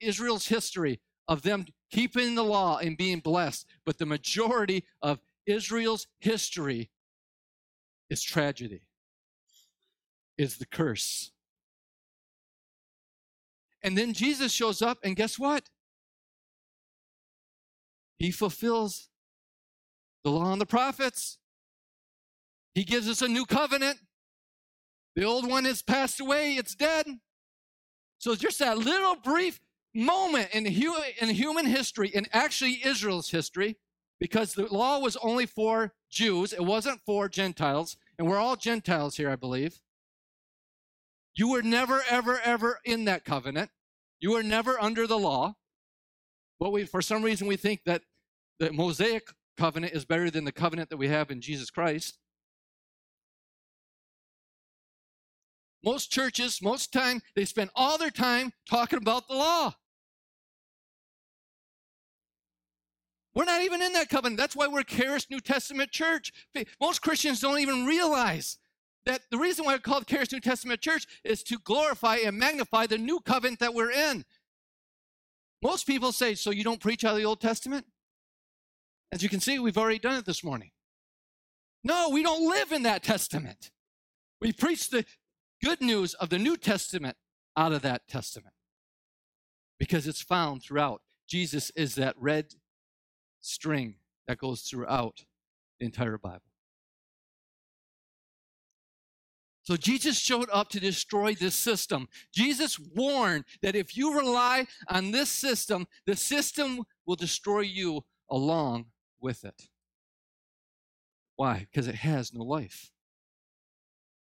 [0.00, 3.66] Israel's history of them keeping the law and being blessed.
[3.84, 6.90] But the majority of Israel's history
[8.10, 8.82] is tragedy,
[10.36, 11.32] is the curse.
[13.82, 15.70] And then Jesus shows up, and guess what?
[18.18, 19.08] He fulfills
[20.24, 21.38] the law and the prophets.
[22.74, 23.98] He gives us a new covenant.
[25.14, 27.06] The old one has passed away, it's dead.
[28.18, 29.60] So just that little brief
[29.94, 33.76] moment in, in human history, and actually Israel's history,
[34.20, 39.16] because the law was only for Jews, it wasn't for Gentiles, and we're all Gentiles
[39.16, 39.80] here, I believe.
[41.34, 43.70] You were never, ever, ever in that covenant.
[44.18, 45.54] You were never under the law.
[46.60, 48.02] But we, for some reason, we think that
[48.58, 52.18] the Mosaic covenant is better than the covenant that we have in Jesus Christ.
[55.84, 59.74] Most churches, most time, they spend all their time talking about the law.
[63.34, 64.38] We're not even in that covenant.
[64.38, 66.32] That's why we're Charis New Testament Church.
[66.80, 68.58] Most Christians don't even realize
[69.06, 72.86] that the reason why we're called Charis New Testament Church is to glorify and magnify
[72.86, 74.24] the new covenant that we're in.
[75.62, 77.86] Most people say, So you don't preach out of the Old Testament?
[79.12, 80.70] As you can see, we've already done it this morning.
[81.82, 83.70] No, we don't live in that testament.
[84.40, 85.04] We preach the
[85.62, 87.16] good news of the New Testament
[87.56, 88.54] out of that testament
[89.78, 91.02] because it's found throughout.
[91.26, 92.54] Jesus is that red
[93.40, 95.24] string that goes throughout
[95.78, 96.42] the entire Bible.
[99.68, 102.08] So Jesus showed up to destroy this system.
[102.32, 108.86] Jesus warned that if you rely on this system, the system will destroy you along
[109.20, 109.68] with it.
[111.36, 111.66] Why?
[111.70, 112.92] Because it has no life.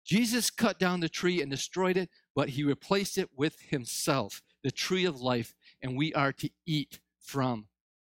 [0.04, 4.72] Jesus cut down the tree and destroyed it, but he replaced it with himself, the
[4.72, 7.68] tree of life, and we are to eat from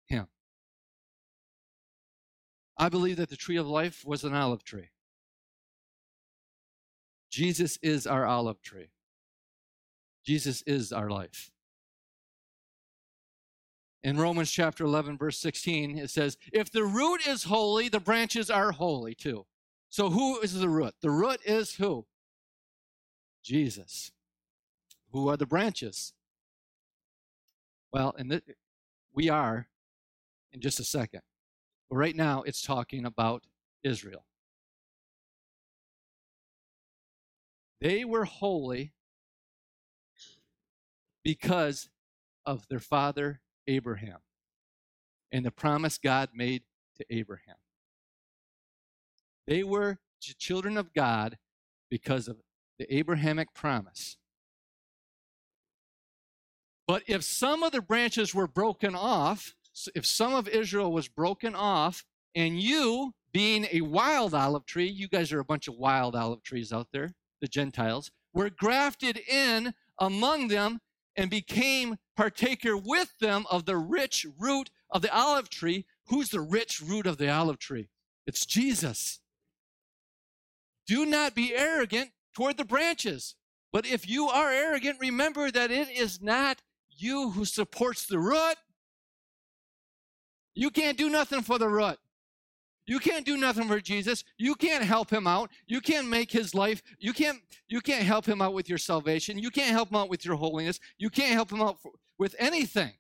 [0.07, 0.28] him.
[2.76, 4.90] I believe that the tree of life was an olive tree.
[7.30, 8.88] Jesus is our olive tree.
[10.24, 11.50] Jesus is our life.
[14.04, 18.50] In Romans chapter 11, verse 16, it says, If the root is holy, the branches
[18.50, 19.46] are holy too.
[19.90, 20.94] So who is the root?
[21.00, 22.06] The root is who?
[23.42, 24.12] Jesus.
[25.12, 26.12] Who are the branches?
[27.92, 28.40] Well, and
[29.12, 29.66] we are
[30.52, 31.22] in just a second.
[31.88, 33.44] But right now, it's talking about
[33.82, 34.24] Israel.
[37.80, 38.92] They were holy
[41.22, 41.88] because
[42.44, 44.18] of their father Abraham
[45.30, 46.62] and the promise God made
[46.96, 47.56] to Abraham.
[49.46, 49.98] They were
[50.38, 51.38] children of God
[51.90, 52.38] because of
[52.78, 54.16] the Abrahamic promise.
[56.86, 59.54] But if some of the branches were broken off,
[59.94, 65.08] if some of Israel was broken off, and you, being a wild olive tree, you
[65.08, 69.74] guys are a bunch of wild olive trees out there, the Gentiles, were grafted in
[69.98, 70.81] among them
[71.16, 75.87] and became partaker with them of the rich root of the olive tree.
[76.07, 77.88] Who's the rich root of the olive tree?
[78.27, 79.20] It's Jesus.
[80.87, 83.35] Do not be arrogant toward the branches.
[83.72, 88.57] But if you are arrogant, remember that it is not you who supports the root.
[90.55, 91.98] You can't do nothing for the root.
[92.88, 94.25] You can't do nothing for Jesus.
[94.38, 95.50] You can't help him out.
[95.67, 96.83] You can't make his life.
[96.98, 97.38] You can't
[97.69, 99.38] you can't help him out with your salvation.
[99.38, 100.81] You can't help him out with your holiness.
[100.98, 102.92] You can't help him out for, with anything.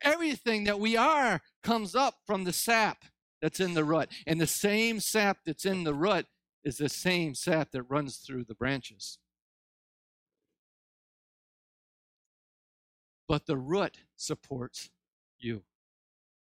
[0.00, 3.04] Everything that we are comes up from the sap
[3.42, 4.08] that's in the root.
[4.26, 6.24] And the same sap that's in the root
[6.64, 9.18] is the same sap that runs through the branches.
[13.28, 14.88] But the root supports
[15.38, 15.64] you.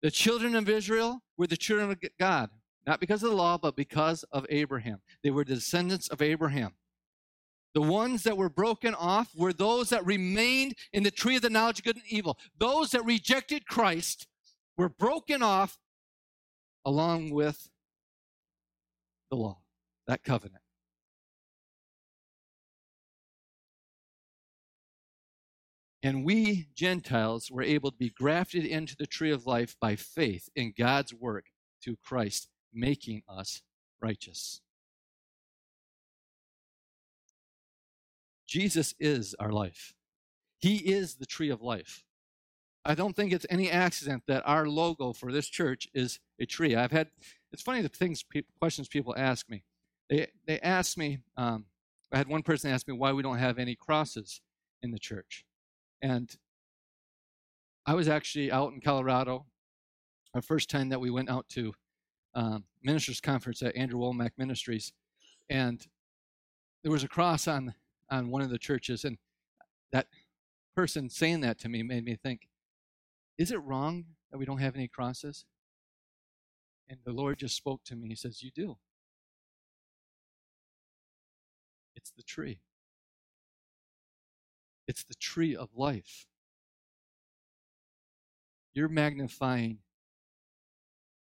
[0.03, 2.49] The children of Israel were the children of God,
[2.85, 4.99] not because of the law, but because of Abraham.
[5.23, 6.73] They were the descendants of Abraham.
[7.73, 11.49] The ones that were broken off were those that remained in the tree of the
[11.49, 12.37] knowledge of good and evil.
[12.59, 14.27] Those that rejected Christ
[14.77, 15.79] were broken off
[16.83, 17.69] along with
[19.31, 19.59] the law,
[20.05, 20.62] that covenant.
[26.05, 30.49] And we Gentiles were able to be grafted into the tree of life by faith
[30.53, 31.45] in God's work
[31.81, 33.61] through Christ, making us
[34.01, 34.59] righteous.
[38.45, 39.93] Jesus is our life.
[40.59, 42.03] He is the tree of life.
[42.85, 46.75] I don't think it's any accident that our logo for this church is a tree.
[46.75, 47.07] I've had,
[47.53, 48.25] it's funny the things,
[48.59, 49.63] questions people ask me.
[50.09, 51.65] They, they ask me, um,
[52.11, 54.41] I had one person ask me why we don't have any crosses
[54.81, 55.45] in the church.
[56.03, 56.29] And
[57.85, 59.45] I was actually out in Colorado,
[60.35, 61.73] our first time that we went out to
[62.35, 64.91] um, ministers conference at Andrew Wommack Ministries,
[65.49, 65.87] and
[66.83, 67.73] there was a cross on
[68.11, 69.17] on one of the churches, and
[69.93, 70.07] that
[70.75, 72.49] person saying that to me made me think,
[73.37, 75.45] is it wrong that we don't have any crosses?
[76.89, 78.09] And the Lord just spoke to me.
[78.09, 78.77] He says, You do.
[81.95, 82.59] It's the tree.
[84.87, 86.27] It's the tree of life.
[88.73, 89.79] You're magnifying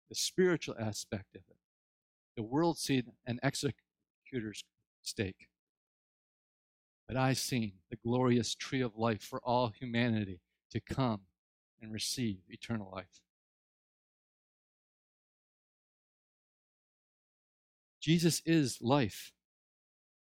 [0.09, 1.57] the spiritual aspect of it.
[2.35, 4.63] The world sees an executor's
[5.01, 5.47] stake.
[7.07, 10.41] But I seen the glorious tree of life for all humanity
[10.71, 11.21] to come
[11.81, 13.21] and receive eternal life.
[18.01, 19.31] Jesus is life.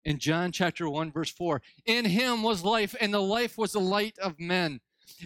[0.05, 3.81] In John chapter 1, verse 4, in him was life, and the life was the
[3.81, 4.81] light of men.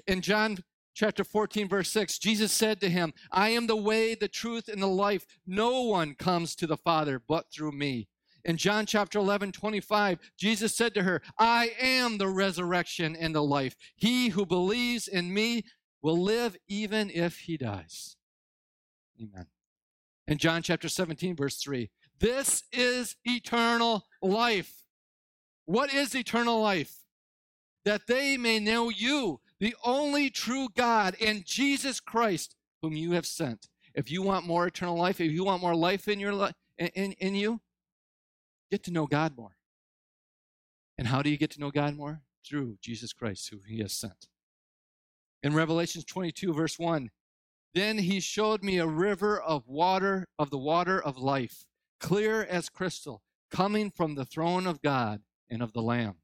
[0.07, 0.59] In John
[0.95, 4.81] chapter 14, verse 6, Jesus said to him, I am the way, the truth, and
[4.81, 5.27] the life.
[5.47, 8.09] No one comes to the Father but through me.
[8.45, 13.43] In John chapter 11, 25, Jesus said to her, I am the resurrection and the
[13.43, 13.77] life.
[13.97, 15.65] He who believes in me
[16.03, 18.17] will live even if he dies.
[19.21, 19.47] Amen.
[20.29, 21.91] In John chapter 17, verse 3,
[22.21, 24.85] this is eternal life.
[25.67, 27.05] What is eternal life?
[27.85, 33.27] That they may know you, the only true God, and Jesus Christ, whom you have
[33.27, 33.69] sent.
[33.95, 37.13] If you want more eternal life, if you want more life in your life, in,
[37.13, 37.61] in you,
[38.71, 39.57] get to know God more.
[40.97, 42.21] And how do you get to know God more?
[42.47, 44.29] Through Jesus Christ, who He has sent.
[45.43, 47.11] In Revelation 22, verse 1,
[47.75, 51.65] then he showed me a river of water, of the water of life,
[51.99, 55.21] clear as crystal, coming from the throne of God
[55.51, 56.17] and of the Lamb.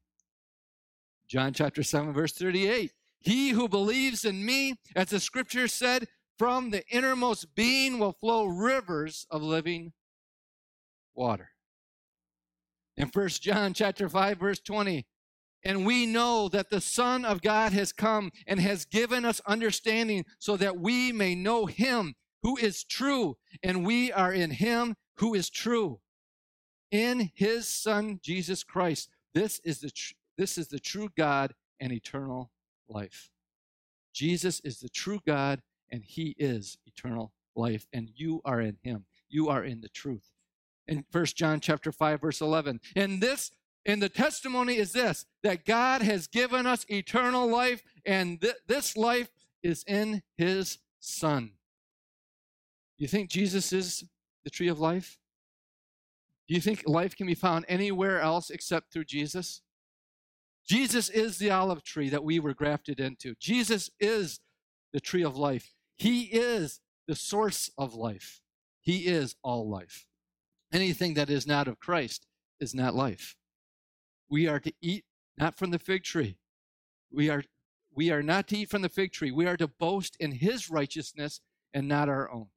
[1.27, 2.91] John chapter 7, verse 38.
[3.19, 6.07] He who believes in me, as the scripture said,
[6.37, 9.93] from the innermost being will flow rivers of living
[11.15, 11.51] water.
[12.97, 15.05] In 1 John chapter 5 verse 20,
[15.63, 20.25] and we know that the Son of God has come and has given us understanding
[20.37, 22.13] so that we may know him
[22.43, 25.99] who is true, and we are in him who is true.
[26.91, 29.09] In his Son Jesus Christ.
[29.33, 32.51] This is the tr- this is the true God and eternal
[32.87, 33.31] life.
[34.13, 35.61] Jesus is the true God
[35.91, 39.05] and he is eternal life and you are in him.
[39.29, 40.31] You are in the truth
[40.87, 42.79] in First John chapter 5 verse 11.
[42.95, 43.51] And this
[43.85, 48.97] and the testimony is this that God has given us eternal life and th- this
[48.97, 49.29] life
[49.63, 51.51] is in his son.
[52.97, 54.05] You think Jesus is
[54.45, 55.17] the tree of life?
[56.47, 59.61] Do you think life can be found anywhere else except through Jesus?
[60.67, 63.35] Jesus is the olive tree that we were grafted into.
[63.39, 64.39] Jesus is
[64.93, 65.73] the tree of life.
[65.95, 68.41] He is the source of life.
[68.81, 70.07] He is all life.
[70.71, 72.27] Anything that is not of Christ
[72.59, 73.35] is not life.
[74.29, 75.05] We are to eat
[75.37, 76.37] not from the fig tree.
[77.11, 77.43] We are,
[77.93, 79.31] we are not to eat from the fig tree.
[79.31, 81.41] We are to boast in his righteousness
[81.73, 82.47] and not our own.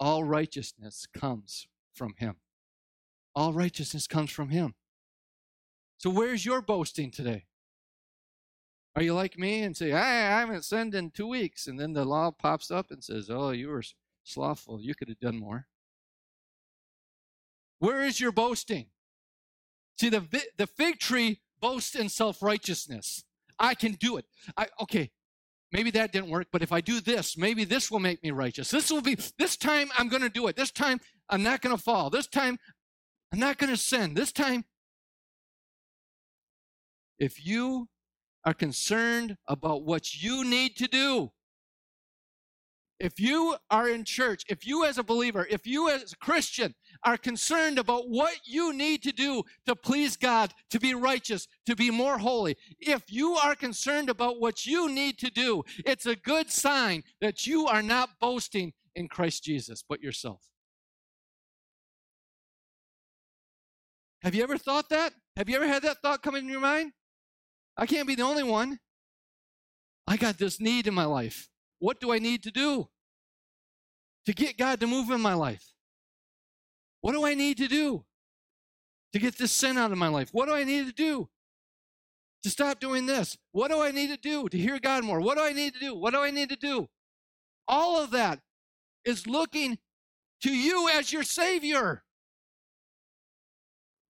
[0.00, 2.36] All righteousness comes from him.
[3.34, 4.74] All righteousness comes from him.
[5.98, 7.46] So where's your boasting today?
[8.94, 11.66] Are you like me and say, hey, I haven't sinned in two weeks?
[11.66, 13.82] And then the law pops up and says, oh, you were
[14.24, 14.80] slothful.
[14.80, 15.66] You could have done more.
[17.78, 18.86] Where is your boasting?
[20.00, 20.24] See, the,
[20.56, 23.24] the fig tree boasts in self righteousness.
[23.58, 24.24] I can do it.
[24.56, 25.10] I, okay,
[25.72, 28.70] maybe that didn't work, but if I do this, maybe this will make me righteous.
[28.70, 30.56] This will be, this time I'm going to do it.
[30.56, 32.10] This time I'm not going to fall.
[32.10, 32.58] This time
[33.32, 34.14] I'm not going to sin.
[34.14, 34.64] This time,
[37.18, 37.88] if you
[38.44, 41.32] are concerned about what you need to do,
[43.00, 46.74] if you are in church, if you as a believer, if you as a Christian
[47.04, 51.76] are concerned about what you need to do to please God, to be righteous, to
[51.76, 56.16] be more holy, if you are concerned about what you need to do, it's a
[56.16, 60.42] good sign that you are not boasting in Christ Jesus, but yourself.
[64.22, 65.12] Have you ever thought that?
[65.36, 66.92] Have you ever had that thought come in your mind?
[67.76, 68.80] I can't be the only one.
[70.08, 71.48] I got this need in my life.
[71.78, 72.88] What do I need to do
[74.26, 75.72] to get God to move in my life?
[77.00, 78.04] What do I need to do
[79.12, 80.30] to get this sin out of my life?
[80.32, 81.28] What do I need to do
[82.42, 83.36] to stop doing this?
[83.52, 85.20] What do I need to do to hear God more?
[85.20, 85.94] What do I need to do?
[85.94, 86.88] What do I need to do?
[87.66, 88.40] All of that
[89.04, 89.78] is looking
[90.42, 92.02] to you as your Savior.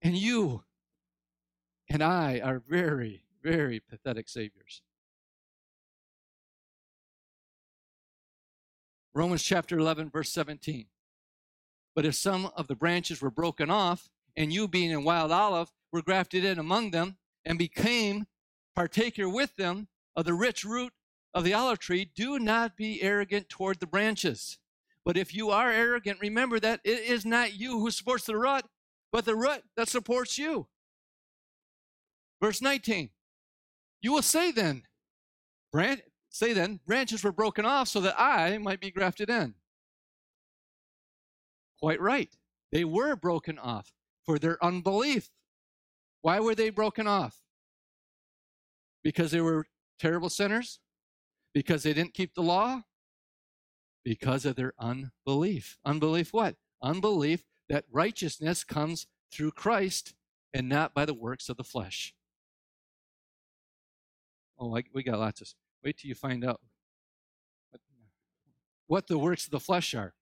[0.01, 0.63] And you
[1.91, 4.83] and I are very, very pathetic Saviors.
[9.19, 10.87] Romans chapter 11, verse 17.
[11.97, 15.73] But if some of the branches were broken off, and you being a wild olive
[15.93, 18.29] were grafted in among them, and became
[18.77, 20.93] partaker with them of the rich root
[21.35, 24.59] of the olive tree, do not be arrogant toward the branches.
[25.05, 28.67] But if you are arrogant, remember that it is not you who supports the root,
[29.11, 30.69] but the root that supports you.
[32.41, 33.11] Verse 19.
[34.01, 34.85] You will say then,
[36.31, 39.55] say then, branches were broken off so that I might be grafted in.
[41.81, 42.31] Quite right.
[42.73, 43.93] They were broken off
[44.25, 45.31] for their unbelief.
[46.23, 47.43] Why were they broken off?
[49.03, 49.67] Because they were
[49.99, 50.81] terrible sinners?
[51.55, 52.83] Because they didn't keep the law?
[54.05, 55.79] Because of their unbelief.
[55.85, 56.57] Unbelief what?
[56.83, 60.15] Unbelief that righteousness comes through Christ
[60.53, 62.15] and not by the works of the flesh.
[64.59, 65.49] Oh, I, we got lots of.
[65.89, 66.61] Wait till you find out
[68.89, 70.13] what the works of the flesh are.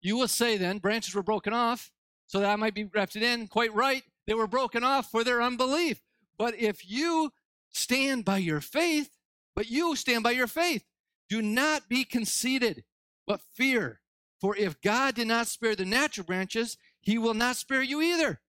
[0.00, 1.92] You will say then, branches were broken off
[2.28, 3.46] so that I might be grafted in.
[3.46, 4.04] Quite right.
[4.26, 6.00] They were broken off for their unbelief.
[6.38, 7.30] But if you
[7.74, 9.18] stand by your faith,
[9.54, 10.86] but you stand by your faith,
[11.28, 12.84] do not be conceited,
[13.26, 14.00] but fear.
[14.40, 18.40] For if God did not spare the natural branches, he will not spare you either.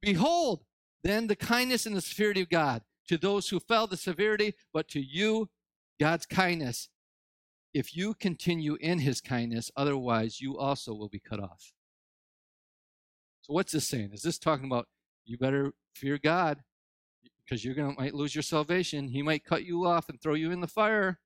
[0.00, 0.64] Behold,
[1.04, 2.80] then the kindness and the severity of God
[3.10, 5.50] to those who fell the severity, but to you,
[5.98, 6.88] God's kindness.
[7.74, 11.72] If you continue in his kindness, otherwise you also will be cut off.
[13.42, 14.10] So what's this saying?
[14.12, 14.86] Is this talking about
[15.24, 16.58] you better fear God
[17.44, 19.08] because you're going to might lose your salvation.
[19.08, 21.18] He might cut you off and throw you in the fire.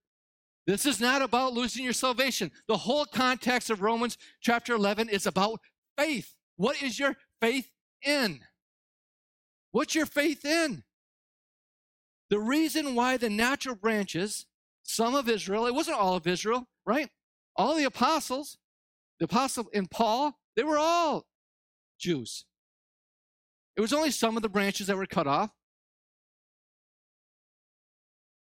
[0.66, 2.50] This is not about losing your salvation.
[2.66, 5.60] The whole context of Romans chapter 11 is about
[5.98, 6.34] faith.
[6.56, 7.68] What is your faith
[8.02, 8.40] in?
[9.70, 10.82] What's your faith in?
[12.34, 14.46] The reason why the natural branches,
[14.82, 17.08] some of Israel, it wasn't all of Israel, right?
[17.54, 18.58] All the apostles,
[19.20, 21.26] the apostle in Paul, they were all
[21.96, 22.44] Jews.
[23.76, 25.50] It was only some of the branches that were cut off.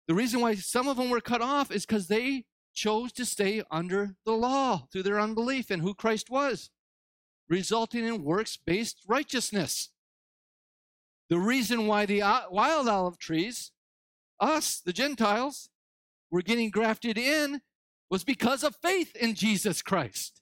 [0.08, 3.62] The reason why some of them were cut off is because they chose to stay
[3.70, 6.72] under the law through their unbelief in who Christ was,
[7.48, 9.92] resulting in works based righteousness.
[11.30, 13.72] The reason why the uh, wild olive trees,
[14.40, 15.70] us, the Gentiles,
[16.32, 17.62] were getting grafted in
[18.10, 20.42] was because of faith in Jesus Christ.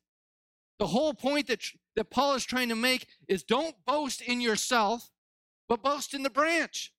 [0.78, 1.62] The whole point that,
[1.96, 5.10] that Paul is trying to make is don't boast in yourself,
[5.68, 6.92] but boast in the branch.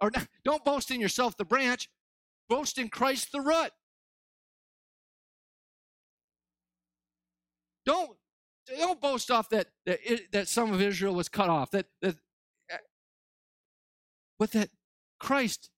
[0.00, 0.10] Or
[0.44, 1.88] don't boast in yourself, the branch,
[2.48, 3.70] boast in Christ, the root.
[7.84, 8.16] Don't,
[8.78, 9.98] don't boast off that, that,
[10.32, 12.16] that some of Israel was cut off, that, that,
[14.44, 14.68] but that
[15.18, 15.70] Christ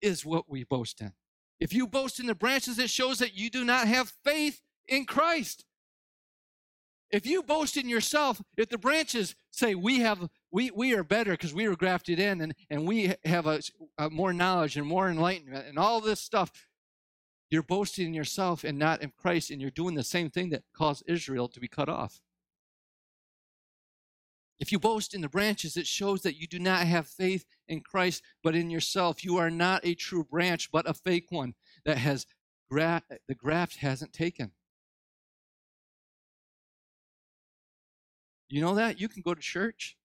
[0.00, 1.12] is what we boast in.
[1.60, 5.04] If you boast in the branches, it shows that you do not have faith in
[5.04, 5.66] Christ.
[7.10, 11.32] If you boast in yourself, if the branches say we have we we are better
[11.32, 13.60] because we were grafted in and, and we have a,
[13.98, 16.50] a more knowledge and more enlightenment and all this stuff,
[17.50, 20.62] you're boasting in yourself and not in Christ, and you're doing the same thing that
[20.74, 22.22] caused Israel to be cut off.
[24.60, 27.80] If you boast in the branches, it shows that you do not have faith in
[27.80, 29.24] Christ, but in yourself.
[29.24, 31.54] You are not a true branch, but a fake one
[31.86, 32.26] that has
[32.70, 34.52] gra- the graft hasn't taken.
[38.50, 39.00] You know that?
[39.00, 39.96] You can go to church.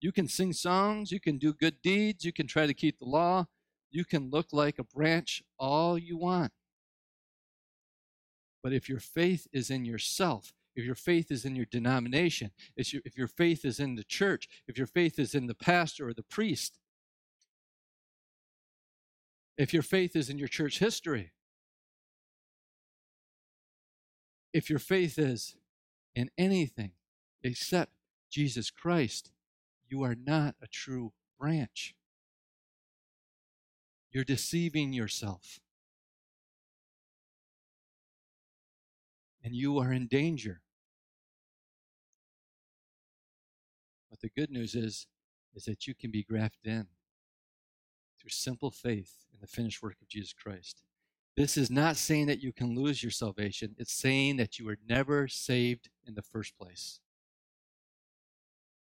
[0.00, 1.12] You can sing songs.
[1.12, 2.24] You can do good deeds.
[2.24, 3.46] You can try to keep the law.
[3.92, 6.52] You can look like a branch all you want.
[8.64, 12.92] But if your faith is in yourself, if your faith is in your denomination, if
[12.92, 16.06] your, if your faith is in the church, if your faith is in the pastor
[16.06, 16.78] or the priest,
[19.56, 21.32] if your faith is in your church history,
[24.52, 25.56] if your faith is
[26.14, 26.92] in anything
[27.42, 27.92] except
[28.30, 29.30] Jesus Christ,
[29.88, 31.94] you are not a true branch.
[34.10, 35.60] You're deceiving yourself.
[39.42, 40.60] And you are in danger.
[44.26, 45.06] The good news is,
[45.54, 46.86] is that you can be grafted in
[48.20, 50.82] through simple faith in the finished work of Jesus Christ.
[51.36, 54.78] This is not saying that you can lose your salvation, it's saying that you were
[54.88, 56.98] never saved in the first place.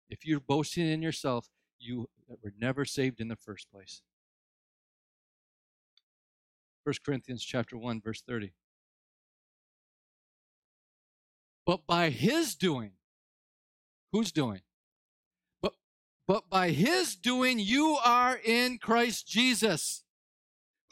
[0.09, 2.09] If you're boasting in yourself, you
[2.43, 4.01] were never saved in the first place.
[6.85, 8.53] 1 Corinthians chapter 1 verse 30.
[11.67, 12.93] But by his doing,
[14.13, 14.63] who's doing?
[16.27, 20.03] But by his doing you are in Christ Jesus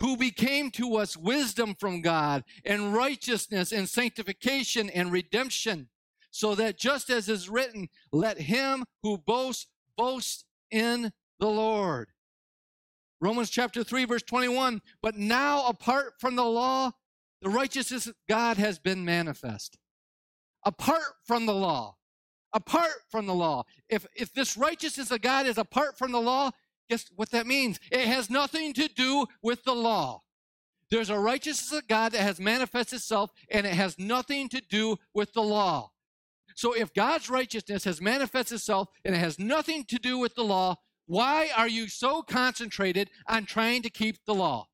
[0.01, 5.89] who became to us wisdom from God and righteousness and sanctification and redemption,
[6.31, 9.67] so that just as is written, let him who boasts
[9.97, 12.09] boast in the Lord.
[13.21, 14.83] Romans chapter 3, verse 21.
[15.01, 16.91] But now, apart from the law,
[17.41, 19.79] the righteousness of God has been manifest.
[20.65, 21.97] Apart from the law.
[22.55, 23.65] Apart from the law.
[23.89, 26.53] If, if this righteousness of God is apart from the law,
[26.89, 27.81] Guess what that means?
[27.91, 30.23] It has nothing to do with the law.
[30.91, 34.99] There's a righteousness of God that has manifested itself, and it has nothing to do
[35.15, 35.91] with the law.
[36.55, 40.45] So if God's righteousness has manifested itself and it has nothing to do with the
[40.45, 40.77] law,
[41.07, 44.69] why are you so concentrated on trying to keep the law?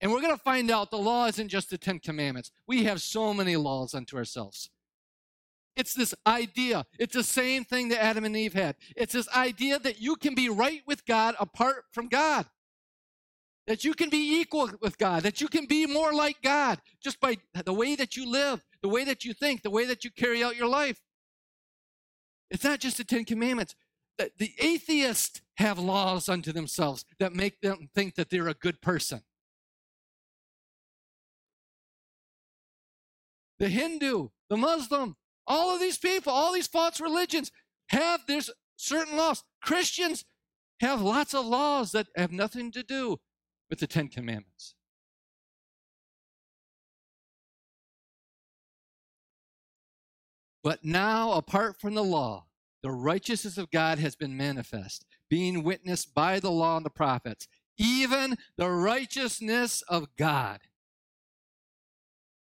[0.00, 2.52] And we're going to find out the law isn't just the Ten Commandments.
[2.68, 4.70] We have so many laws unto ourselves.
[5.78, 6.84] It's this idea.
[6.98, 8.74] It's the same thing that Adam and Eve had.
[8.96, 12.46] It's this idea that you can be right with God apart from God.
[13.68, 17.20] That you can be equal with God, that you can be more like God just
[17.20, 20.10] by the way that you live, the way that you think, the way that you
[20.10, 21.00] carry out your life.
[22.50, 23.76] It's not just the Ten Commandments.
[24.16, 29.20] The atheists have laws unto themselves that make them think that they're a good person.
[33.60, 35.14] The Hindu, the Muslim,
[35.48, 37.50] all of these people, all these false religions
[37.88, 39.42] have this certain laws.
[39.62, 40.24] Christians
[40.80, 43.18] have lots of laws that have nothing to do
[43.68, 44.74] with the Ten Commandments.
[50.62, 52.46] But now, apart from the law,
[52.82, 57.48] the righteousness of God has been manifest, being witnessed by the law and the prophets,
[57.78, 60.60] even the righteousness of God.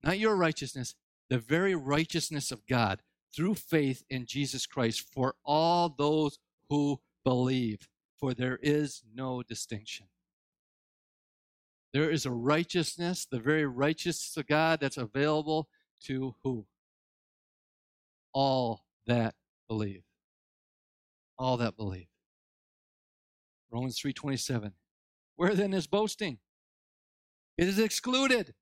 [0.03, 0.95] Not your righteousness,
[1.29, 3.03] the very righteousness of God
[3.35, 10.07] through faith in Jesus Christ for all those who believe, for there is no distinction.
[11.93, 15.69] There is a righteousness, the very righteousness of God that's available
[16.05, 16.67] to who?
[18.33, 19.35] All that
[19.69, 20.05] believe.
[21.39, 22.09] All that believe.
[23.71, 24.75] Romans 3:27.
[25.37, 26.41] Where then is boasting?
[27.57, 28.55] It is excluded.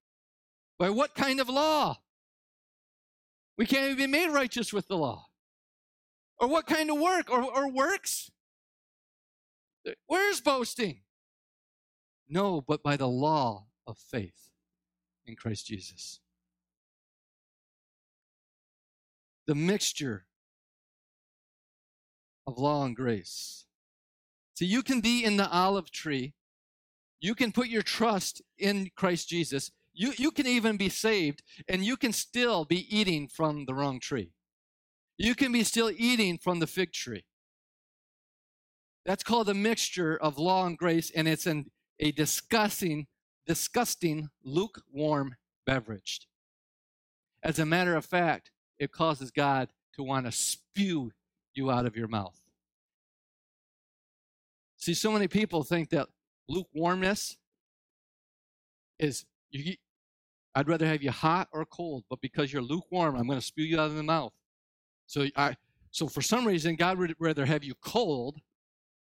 [0.79, 2.03] By what kind of law?
[3.59, 5.27] We can't even be made righteous with the law.
[6.39, 7.31] Or what kind of work?
[7.31, 8.31] Or, or works?
[10.07, 11.01] Where's boasting?
[12.29, 14.51] No, but by the law of faith
[15.25, 16.21] in Christ Jesus.
[19.47, 20.27] The mixture
[22.47, 23.65] of law and grace.
[24.55, 26.35] So you can be in the olive tree.
[27.21, 29.71] You can put your trust in Christ Jesus.
[29.99, 33.99] You, you can even be saved and you can still be eating from the wrong
[33.99, 34.31] tree.
[35.17, 37.25] You can be still eating from the fig tree.
[39.07, 43.07] That's called a mixture of law and grace, and it's an, a disgusting,
[43.47, 46.29] disgusting, lukewarm beverage.
[47.43, 51.13] As a matter of fact, it causes God to want to spew
[51.55, 52.39] you out of your mouth.
[54.77, 56.09] See, so many people think that
[56.49, 57.39] lukewarmness
[58.99, 59.77] is you,
[60.57, 63.67] I'd rather have you hot or cold, but because you're lukewarm, I'm going to spew
[63.67, 64.33] you out of the mouth.
[65.07, 65.57] So I
[65.91, 68.41] so for some reason God would rather have you cold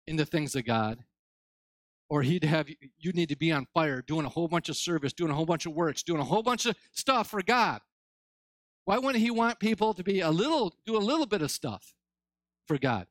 [0.06, 1.04] in the things of God,
[2.10, 4.76] or he'd have you, you need to be on fire, doing a whole bunch of
[4.76, 7.80] service, doing a whole bunch of works, doing a whole bunch of stuff for God.
[8.84, 11.94] Why wouldn't he want people to be a little, do a little bit of stuff
[12.66, 13.06] for God?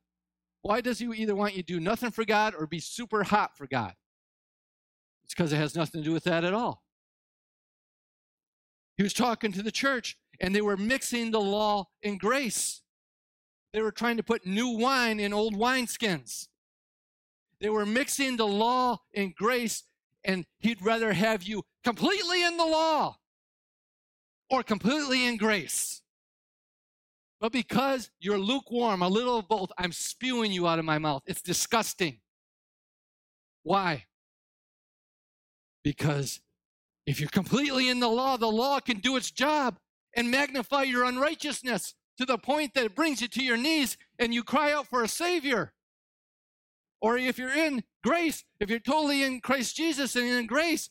[0.62, 3.56] Why does he either want you to do nothing for God or be super hot
[3.56, 3.94] for God?
[5.24, 6.84] It's because it has nothing to do with that at all.
[8.98, 12.82] He was talking to the church, and they were mixing the law and grace.
[13.72, 16.48] They were trying to put new wine in old wineskins.
[17.60, 19.84] They were mixing the law and grace,
[20.24, 23.16] and he'd rather have you completely in the law
[24.50, 26.02] or completely in grace.
[27.40, 31.22] But because you're lukewarm, a little of both, I'm spewing you out of my mouth.
[31.24, 32.18] It's disgusting.
[33.62, 34.06] Why?
[35.84, 36.40] Because
[37.08, 39.78] if you're completely in the law, the law can do its job
[40.14, 44.34] and magnify your unrighteousness to the point that it brings you to your knees and
[44.34, 45.72] you cry out for a Savior.
[47.00, 50.90] Or if you're in grace, if you're totally in Christ Jesus and in grace,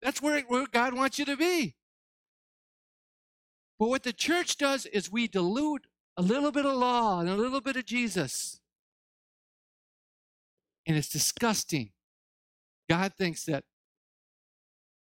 [0.00, 1.74] that's where, where God wants you to be.
[3.80, 7.34] But what the church does is we dilute a little bit of law and a
[7.34, 8.60] little bit of Jesus.
[10.86, 11.90] And it's disgusting.
[12.88, 13.64] God thinks that,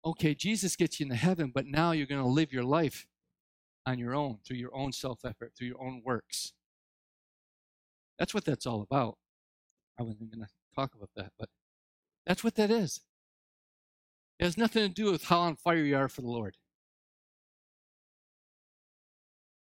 [0.05, 3.07] okay, Jesus gets you into heaven, but now you're going to live your life
[3.86, 6.53] on your own, through your own self effort, through your own works.
[8.18, 9.16] That's what that's all about.
[9.98, 11.48] I wasn't going to talk about that, but
[12.26, 13.01] that's what that is.
[14.38, 16.57] It has nothing to do with how on fire you are for the Lord.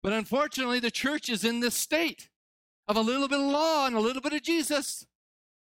[0.03, 2.29] But unfortunately, the church is in this state
[2.87, 5.07] of a little bit of law and a little bit of Jesus.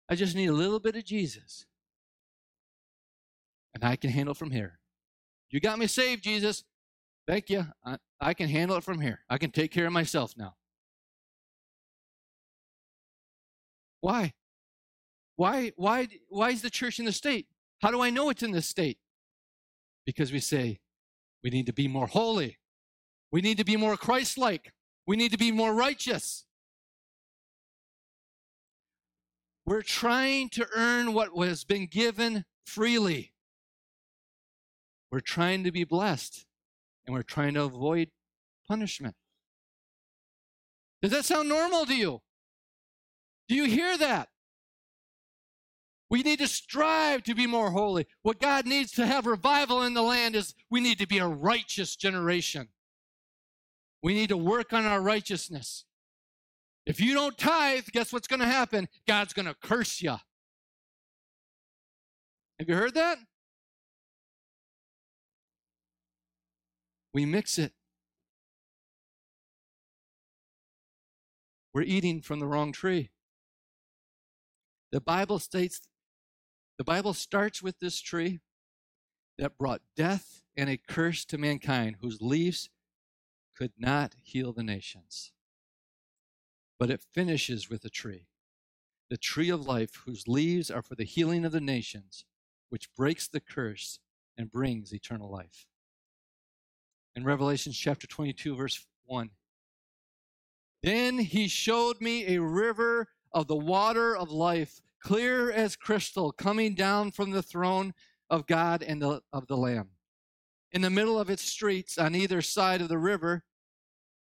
[0.09, 1.67] I just need a little bit of Jesus.
[3.77, 4.79] And I can handle from here.
[5.51, 6.65] You got me saved, Jesus.
[7.29, 7.67] Thank you.
[7.85, 9.21] I, I can handle it from here.
[9.29, 10.55] I can take care of myself now.
[14.01, 14.33] Why?
[15.37, 17.49] Why, why, why is the church in the state?
[17.83, 18.97] How do I know it's in this state?
[20.07, 20.81] Because we say
[21.45, 22.57] we need to be more holy.
[23.31, 24.73] We need to be more Christ like.
[25.07, 26.47] We need to be more righteous.
[29.67, 33.35] We're trying to earn what has been given freely.
[35.11, 36.47] We're trying to be blessed
[37.07, 38.11] and we're trying to avoid
[38.69, 39.15] punishment.
[41.03, 42.23] Does that sound normal to you?
[43.49, 44.29] Do you hear that?
[46.09, 48.07] We need to strive to be more holy.
[48.23, 51.27] What God needs to have revival in the land is we need to be a
[51.27, 52.69] righteous generation.
[54.03, 55.85] We need to work on our righteousness.
[56.87, 58.89] If you don't tithe, guess what's going to happen?
[59.09, 60.17] God's going to curse you.
[62.59, 63.19] Have you heard that?
[67.17, 67.73] We mix it.
[71.73, 73.09] We're eating from the wrong tree.
[74.93, 75.81] The Bible states
[76.77, 78.41] the Bible starts with this tree
[79.39, 82.69] that brought death and a curse to mankind, whose leaves
[83.57, 85.33] could not heal the nations.
[86.79, 88.27] But it finishes with a tree,
[89.09, 92.27] the tree of life, whose leaves are for the healing of the nations,
[92.69, 94.01] which breaks the curse
[94.37, 95.67] and brings eternal life.
[97.17, 99.31] In Revelation chapter 22, verse 1,
[100.83, 106.75] then he showed me a river of the water of life clear as crystal, coming
[106.75, 107.95] down from the throne
[108.29, 109.89] of God and the, of the Lamb.
[110.73, 113.45] In the middle of its streets, on either side of the river,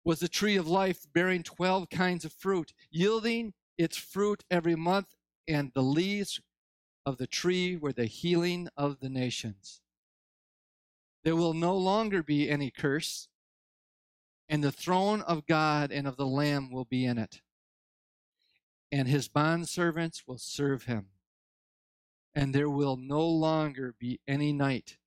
[0.05, 5.15] was the tree of life bearing 12 kinds of fruit, yielding its fruit every month,
[5.49, 6.41] and the leaves
[7.07, 9.81] of the tree were the healing of the nations.
[11.25, 13.29] There will no longer be any curse,
[14.49, 17.43] and the throne of God and of the Lamb will be in it
[18.93, 21.07] and his bondservants will serve him.
[22.35, 24.99] And there will no longer be any night,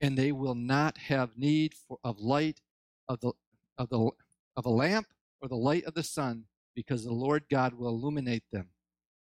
[0.00, 2.60] and they will not have need for, of light
[3.08, 3.32] of the,
[3.78, 4.10] of, the,
[4.56, 5.08] of a lamp
[5.40, 6.44] or the light of the sun,
[6.74, 8.68] because the Lord God will illuminate them,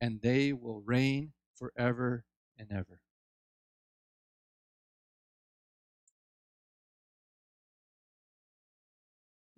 [0.01, 2.26] and they will reign forever
[2.57, 3.02] and ever.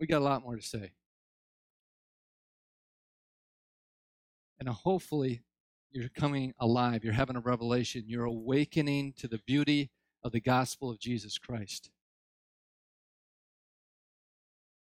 [0.06, 0.92] We got a lot more to say.
[4.60, 5.42] And uh, hopefully,
[5.90, 7.04] you're coming alive.
[7.04, 8.04] You're having a revelation.
[8.06, 9.90] You're awakening to the beauty
[10.24, 11.90] of the gospel of Jesus Christ.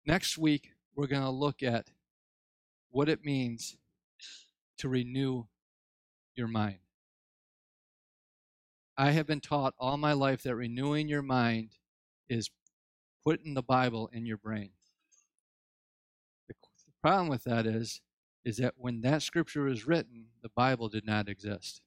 [0.06, 1.90] Next week, we're going to look at
[2.88, 3.76] what it means
[4.78, 5.44] to renew
[6.34, 6.78] your mind.
[8.96, 11.72] I have been taught all my life that renewing your mind
[12.30, 12.48] is
[13.26, 14.70] putting the Bible in your brain.
[17.02, 18.00] Problem with that is
[18.44, 21.80] is that when that scripture was written, the Bible did not exist.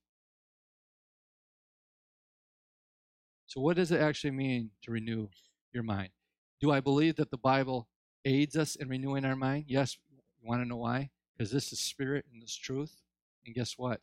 [3.47, 5.29] So, what does it actually mean to renew
[5.73, 6.09] your mind?
[6.61, 7.87] Do I believe that the Bible
[8.25, 9.65] aids us in renewing our mind?
[9.67, 9.97] Yes.
[10.41, 11.09] You want to know why?
[11.37, 13.01] Because this is spirit and this truth.
[13.45, 14.01] And guess what?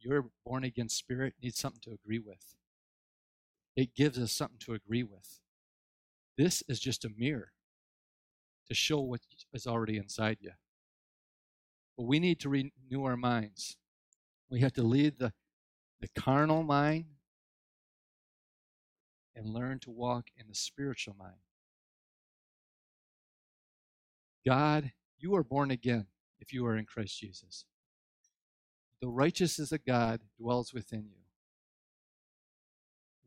[0.00, 2.54] Your born again spirit needs something to agree with.
[3.76, 5.40] It gives us something to agree with.
[6.36, 7.53] This is just a mirror
[8.68, 9.20] to show what
[9.52, 10.52] is already inside you.
[11.96, 13.76] But we need to renew our minds.
[14.50, 15.32] We have to leave the,
[16.00, 17.06] the carnal mind
[19.36, 21.34] and learn to walk in the spiritual mind.
[24.46, 26.06] God, you are born again
[26.38, 27.64] if you are in Christ Jesus.
[29.00, 31.22] The righteousness of God dwells within you.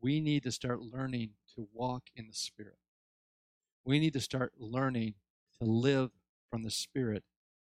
[0.00, 2.78] We need to start learning to walk in the Spirit.
[3.84, 5.14] We need to start learning
[5.60, 6.10] to live
[6.50, 7.24] from the Spirit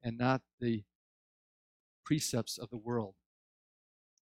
[0.03, 0.85] and not the
[2.05, 3.15] precepts of the world.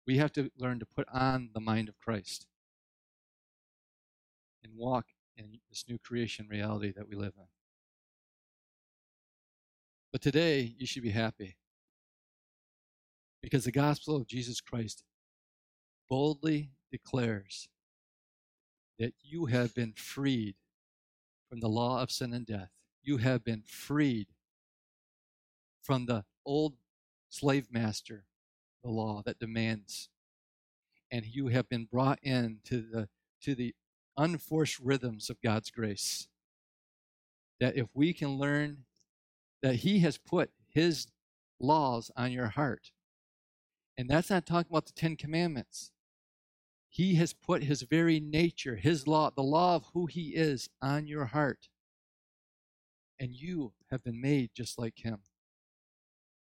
[0.07, 2.47] We have to learn to put on the mind of Christ
[4.63, 7.47] and walk in this new creation reality that we live in.
[10.11, 11.57] But today, you should be happy
[13.41, 15.03] because the gospel of Jesus Christ
[16.09, 17.67] boldly declares
[18.97, 20.55] that you have been freed
[21.49, 22.69] from the law of sin and death.
[23.05, 24.27] You have been freed
[25.83, 26.73] from the old
[27.29, 28.25] slave master,
[28.83, 30.09] the law that demands.
[31.11, 33.09] And you have been brought in to the
[33.43, 33.75] to the
[34.17, 36.27] unforced rhythms of God's grace.
[37.59, 38.85] That if we can learn
[39.61, 41.05] that He has put His
[41.59, 42.89] laws on your heart,
[43.97, 45.91] and that's not talking about the Ten Commandments.
[46.89, 51.07] He has put his very nature, his law, the law of who he is on
[51.07, 51.67] your heart.
[53.19, 55.19] And you have been made just like him.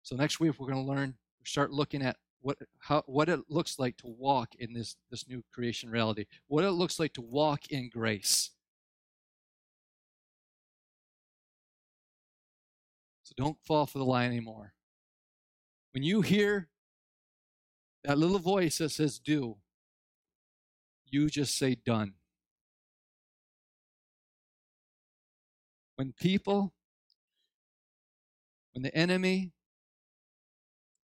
[0.03, 3.79] So next week we're going to learn, start looking at what how what it looks
[3.79, 6.25] like to walk in this this new creation reality.
[6.47, 8.51] What it looks like to walk in grace.
[13.23, 14.73] So don't fall for the lie anymore.
[15.91, 16.69] When you hear
[18.03, 19.57] that little voice that says do,
[21.05, 22.13] you just say done.
[25.99, 26.71] When people,
[28.71, 29.51] when the enemy,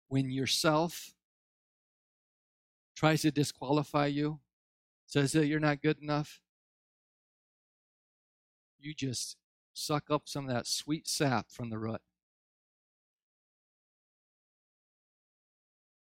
[0.09, 1.13] when yourself
[2.93, 4.41] tries to disqualify you,
[5.05, 6.41] says that you're not good enough,
[8.77, 9.37] you just
[9.73, 12.01] suck up some of that sweet sap from the root.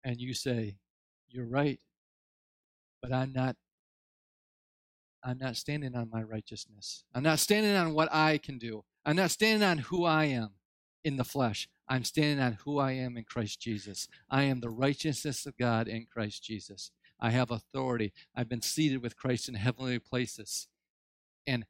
[0.03, 0.75] and you say,
[1.29, 1.79] You're right,
[3.01, 3.55] but I'm not
[5.25, 7.03] I'm not standing on my righteousness.
[7.13, 8.85] I'm not standing on what I can do.
[9.03, 10.51] I'm not standing on who I am
[11.03, 11.67] in the flesh.
[11.89, 14.07] I'm standing on who I am in Christ Jesus.
[14.29, 16.91] I am the righteousness of God in Christ Jesus.
[17.19, 18.13] I have authority.
[18.35, 20.67] I've been seated with Christ in heavenly places.
[21.47, 21.65] And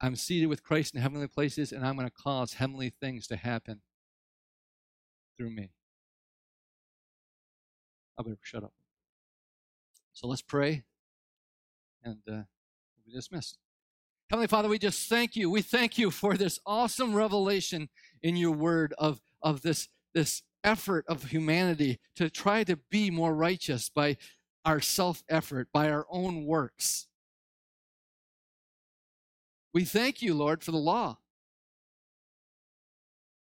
[0.00, 3.36] I'm seated with Christ in heavenly places, and I'm going to cause heavenly things to
[3.36, 3.80] happen
[5.36, 5.70] through me.
[8.18, 8.72] I better shut up.
[10.12, 10.84] So let's pray
[12.04, 12.42] and uh,
[13.12, 13.58] dismissed.
[14.30, 15.50] Heavenly Father, we just thank you.
[15.50, 17.88] We thank you for this awesome revelation
[18.22, 23.34] in your word of, of this, this effort of humanity to try to be more
[23.34, 24.16] righteous by
[24.64, 27.08] our self effort, by our own works.
[29.74, 31.18] We thank you, Lord, for the law.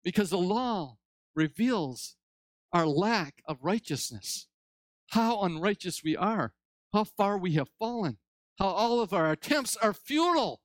[0.05, 0.97] Because the law
[1.35, 2.17] reveals
[2.73, 4.49] our lack of righteousness
[5.11, 6.55] how unrighteous we are,
[6.93, 8.17] how far we have fallen,
[8.59, 10.61] how all of our attempts are futile.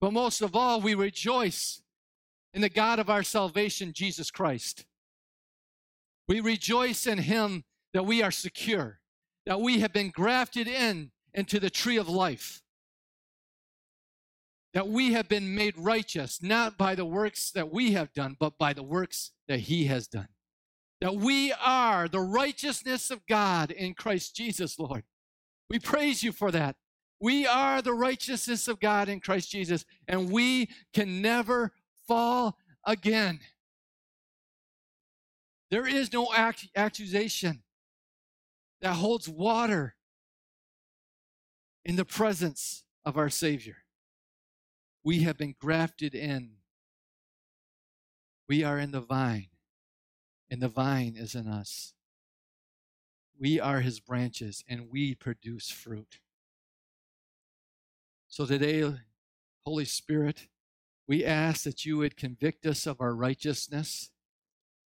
[0.00, 1.82] But most of all, we rejoice
[2.54, 4.86] in the God of our salvation, Jesus Christ.
[6.26, 9.00] We rejoice in Him that we are secure,
[9.46, 12.62] that we have been grafted in into the tree of life,
[14.74, 18.58] that we have been made righteous, not by the works that we have done, but
[18.58, 20.28] by the works that He has done
[21.00, 25.02] that we are the righteousness of God in Christ Jesus, Lord.
[25.70, 26.76] We praise you for that.
[27.20, 31.72] We are the righteousness of God in Christ Jesus, and we can never
[32.08, 33.40] fall again.
[35.70, 36.28] There is no
[36.74, 37.62] accusation
[38.80, 39.94] that holds water
[41.84, 43.76] in the presence of our Savior.
[45.04, 46.56] We have been grafted in.
[48.48, 49.50] We are in the vine
[50.50, 51.94] and the vine is in us.
[53.40, 56.20] We are his branches, and we produce fruit.
[58.28, 58.94] So today,
[59.64, 60.48] Holy Spirit,
[61.08, 64.10] we ask that you would convict us of our righteousness,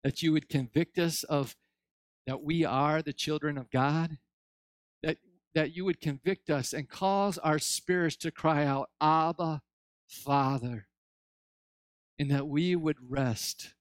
[0.04, 1.56] that you would convict us of
[2.26, 4.18] that we are the children of God,
[5.02, 5.18] that,
[5.54, 9.62] that you would convict us and cause our spirits to cry out, Abba,
[10.08, 10.86] Father,
[12.18, 13.74] and that we would rest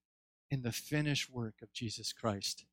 [0.50, 2.66] in the finished work of Jesus Christ.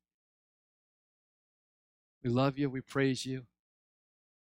[2.23, 3.45] We love you, we praise you,